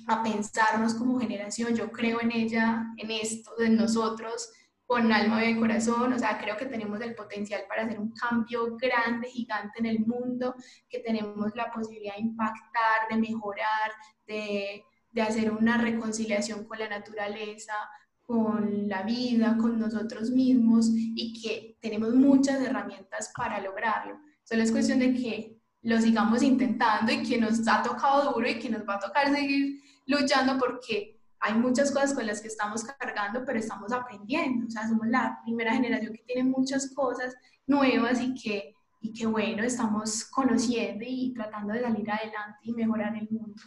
a, 0.09 0.23
pensarnos 0.23 0.93
como 0.93 1.19
generación, 1.19 1.75
yo 1.75 1.91
creo 1.91 2.21
en 2.21 2.31
ella, 2.31 2.87
en 2.97 3.11
esto, 3.11 3.51
en 3.59 3.75
nosotros, 3.75 4.51
con 4.85 5.11
alma 5.11 5.45
y 5.45 5.59
corazón, 5.59 6.13
o 6.13 6.19
sea, 6.19 6.39
creo 6.39 6.57
que 6.57 6.65
tenemos 6.65 6.99
el 7.01 7.13
potencial 7.13 7.61
para 7.69 7.83
hacer 7.83 7.99
un 7.99 8.11
cambio 8.11 8.75
grande, 8.75 9.29
gigante 9.29 9.79
en 9.79 9.85
el 9.85 9.99
mundo, 9.99 10.55
que 10.89 10.99
tenemos 10.99 11.55
la 11.55 11.71
posibilidad 11.71 12.15
de 12.15 12.21
impactar, 12.21 13.07
de 13.09 13.17
mejorar, 13.17 13.91
de, 14.25 14.83
de 15.11 15.21
hacer 15.21 15.51
una 15.51 15.77
reconciliación 15.77 16.65
con 16.65 16.79
la 16.79 16.89
naturaleza, 16.89 17.73
con 18.21 18.87
la 18.87 19.03
vida, 19.03 19.57
con 19.57 19.79
nosotros 19.79 20.29
mismos 20.29 20.87
y 20.91 21.41
que 21.41 21.77
tenemos 21.81 22.13
muchas 22.13 22.61
herramientas 22.61 23.31
para 23.35 23.59
lograrlo. 23.59 24.19
Solo 24.43 24.63
es 24.63 24.71
cuestión 24.71 24.99
de 24.99 25.13
que 25.13 25.59
lo 25.81 25.99
sigamos 25.99 26.43
intentando 26.43 27.11
y 27.11 27.23
que 27.23 27.39
nos 27.39 27.67
ha 27.67 27.81
tocado 27.81 28.33
duro 28.33 28.47
y 28.47 28.59
que 28.59 28.69
nos 28.69 28.87
va 28.87 28.95
a 28.95 28.99
tocar 28.99 29.33
seguir 29.33 29.81
luchando 30.09 30.57
porque 30.57 31.19
hay 31.39 31.53
muchas 31.53 31.91
cosas 31.91 32.13
con 32.13 32.25
las 32.25 32.41
que 32.41 32.47
estamos 32.47 32.83
cargando, 32.83 33.45
pero 33.45 33.59
estamos 33.59 33.93
aprendiendo. 33.93 34.67
O 34.67 34.69
sea, 34.69 34.87
somos 34.87 35.07
la 35.07 35.39
primera 35.43 35.73
generación 35.73 36.13
que 36.13 36.23
tiene 36.23 36.43
muchas 36.43 36.93
cosas 36.93 37.35
nuevas 37.65 38.19
y 38.19 38.33
que, 38.33 38.75
y 38.99 39.13
que 39.13 39.25
bueno, 39.27 39.63
estamos 39.63 40.25
conociendo 40.25 41.05
y 41.07 41.33
tratando 41.33 41.73
de 41.73 41.81
salir 41.81 42.11
adelante 42.11 42.59
y 42.63 42.73
mejorar 42.73 43.15
el 43.15 43.29
mundo. 43.29 43.61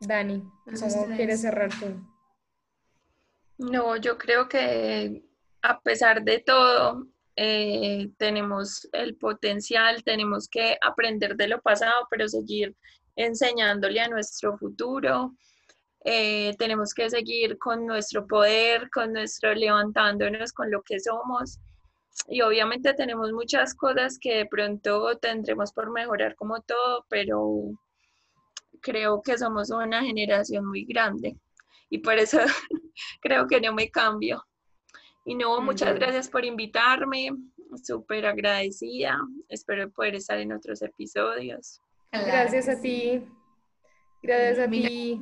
Dani, 0.00 0.42
¿cómo 0.64 1.16
quieres 1.16 1.40
cerrar 1.42 1.70
tú? 1.70 2.06
No, 3.58 3.96
yo 3.96 4.16
creo 4.16 4.48
que 4.48 5.24
a 5.62 5.80
pesar 5.80 6.22
de 6.22 6.38
todo, 6.38 7.06
eh, 7.36 8.10
tenemos 8.16 8.88
el 8.92 9.16
potencial, 9.16 10.04
tenemos 10.04 10.48
que 10.48 10.78
aprender 10.80 11.36
de 11.36 11.48
lo 11.48 11.60
pasado, 11.60 12.06
pero 12.10 12.28
seguir 12.28 12.76
enseñándole 13.16 14.00
a 14.00 14.08
nuestro 14.08 14.56
futuro. 14.58 15.34
Eh, 16.04 16.54
tenemos 16.58 16.92
que 16.92 17.08
seguir 17.08 17.58
con 17.58 17.86
nuestro 17.86 18.26
poder, 18.26 18.90
con 18.90 19.12
nuestro 19.12 19.54
levantándonos 19.54 20.52
con 20.52 20.70
lo 20.70 20.82
que 20.82 21.00
somos. 21.00 21.58
Y 22.28 22.42
obviamente 22.42 22.94
tenemos 22.94 23.32
muchas 23.32 23.74
cosas 23.74 24.18
que 24.18 24.36
de 24.36 24.46
pronto 24.46 25.16
tendremos 25.18 25.72
por 25.72 25.90
mejorar 25.90 26.36
como 26.36 26.60
todo, 26.62 27.04
pero 27.08 27.72
creo 28.80 29.22
que 29.22 29.38
somos 29.38 29.70
una 29.70 30.02
generación 30.02 30.66
muy 30.66 30.84
grande 30.84 31.36
y 31.90 31.98
por 31.98 32.14
eso 32.18 32.38
creo 33.20 33.46
que 33.46 33.60
no 33.60 33.72
me 33.72 33.90
cambio. 33.90 34.44
Y 35.24 35.34
no, 35.34 35.60
muchas 35.62 35.94
gracias 35.94 36.28
por 36.28 36.44
invitarme, 36.44 37.30
súper 37.82 38.26
agradecida, 38.26 39.18
espero 39.48 39.90
poder 39.90 40.16
estar 40.16 40.38
en 40.38 40.52
otros 40.52 40.82
episodios. 40.82 41.80
Gracias 42.22 42.68
a 42.68 42.80
ti, 42.80 43.26
gracias 44.22 44.58
a 44.60 44.70
ti, 44.70 45.20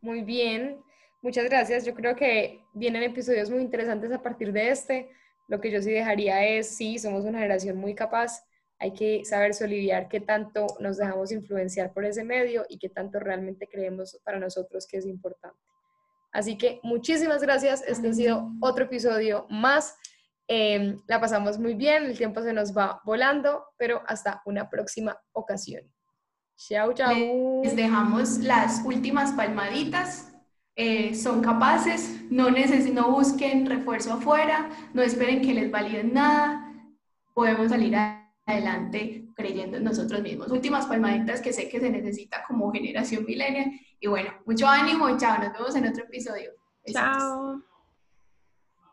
muy 0.00 0.22
bien, 0.22 0.82
muchas 1.22 1.44
gracias. 1.44 1.84
Yo 1.84 1.94
creo 1.94 2.16
que 2.16 2.64
vienen 2.74 3.04
episodios 3.04 3.50
muy 3.50 3.60
interesantes 3.60 4.10
a 4.10 4.20
partir 4.20 4.52
de 4.52 4.70
este. 4.70 5.10
Lo 5.46 5.60
que 5.60 5.70
yo 5.70 5.80
sí 5.80 5.92
dejaría 5.92 6.44
es, 6.44 6.76
sí, 6.76 6.98
somos 6.98 7.24
una 7.24 7.38
generación 7.38 7.76
muy 7.76 7.94
capaz, 7.94 8.42
hay 8.80 8.92
que 8.94 9.24
saber 9.24 9.54
solidiar 9.54 10.08
qué 10.08 10.20
tanto 10.20 10.66
nos 10.80 10.98
dejamos 10.98 11.30
influenciar 11.30 11.92
por 11.92 12.04
ese 12.04 12.24
medio 12.24 12.66
y 12.68 12.78
qué 12.78 12.88
tanto 12.88 13.20
realmente 13.20 13.68
creemos 13.68 14.20
para 14.24 14.38
nosotros 14.38 14.86
que 14.86 14.98
es 14.98 15.06
importante. 15.06 15.58
Así 16.32 16.58
que 16.58 16.80
muchísimas 16.82 17.42
gracias. 17.42 17.82
Este 17.86 18.08
ha 18.08 18.12
sido 18.12 18.50
otro 18.60 18.84
episodio 18.84 19.46
más. 19.50 19.96
Em, 20.48 21.00
la 21.06 21.20
pasamos 21.20 21.58
muy 21.58 21.74
bien, 21.74 22.04
el 22.04 22.16
tiempo 22.16 22.42
se 22.42 22.52
nos 22.52 22.76
va 22.76 23.00
volando, 23.04 23.64
pero 23.76 24.02
hasta 24.06 24.42
una 24.44 24.68
próxima 24.68 25.20
ocasión. 25.32 25.82
Chao, 26.58 26.92
chao. 26.92 27.62
Les 27.62 27.76
dejamos 27.76 28.38
las 28.38 28.82
últimas 28.84 29.32
palmaditas. 29.32 30.34
Eh, 30.74 31.14
son 31.14 31.40
capaces, 31.40 32.20
no, 32.30 32.50
no 32.50 33.10
busquen 33.10 33.66
refuerzo 33.66 34.12
afuera, 34.12 34.68
no 34.94 35.02
esperen 35.02 35.40
que 35.40 35.54
les 35.54 35.70
validen 35.70 36.14
nada. 36.14 36.72
Podemos 37.34 37.70
salir 37.70 37.96
adelante 38.46 39.28
creyendo 39.34 39.76
en 39.76 39.84
nosotros 39.84 40.20
mismos. 40.22 40.50
Últimas 40.50 40.86
palmaditas 40.86 41.40
que 41.40 41.52
sé 41.52 41.68
que 41.68 41.80
se 41.80 41.90
necesita 41.90 42.44
como 42.46 42.72
generación 42.72 43.24
milenial 43.24 43.72
y 44.00 44.06
bueno, 44.08 44.30
mucho 44.46 44.68
ánimo 44.68 45.08
y 45.08 45.16
chao, 45.16 45.38
nos 45.38 45.52
vemos 45.52 45.74
en 45.76 45.88
otro 45.88 46.04
episodio. 46.04 46.52
Chao. 46.86 47.62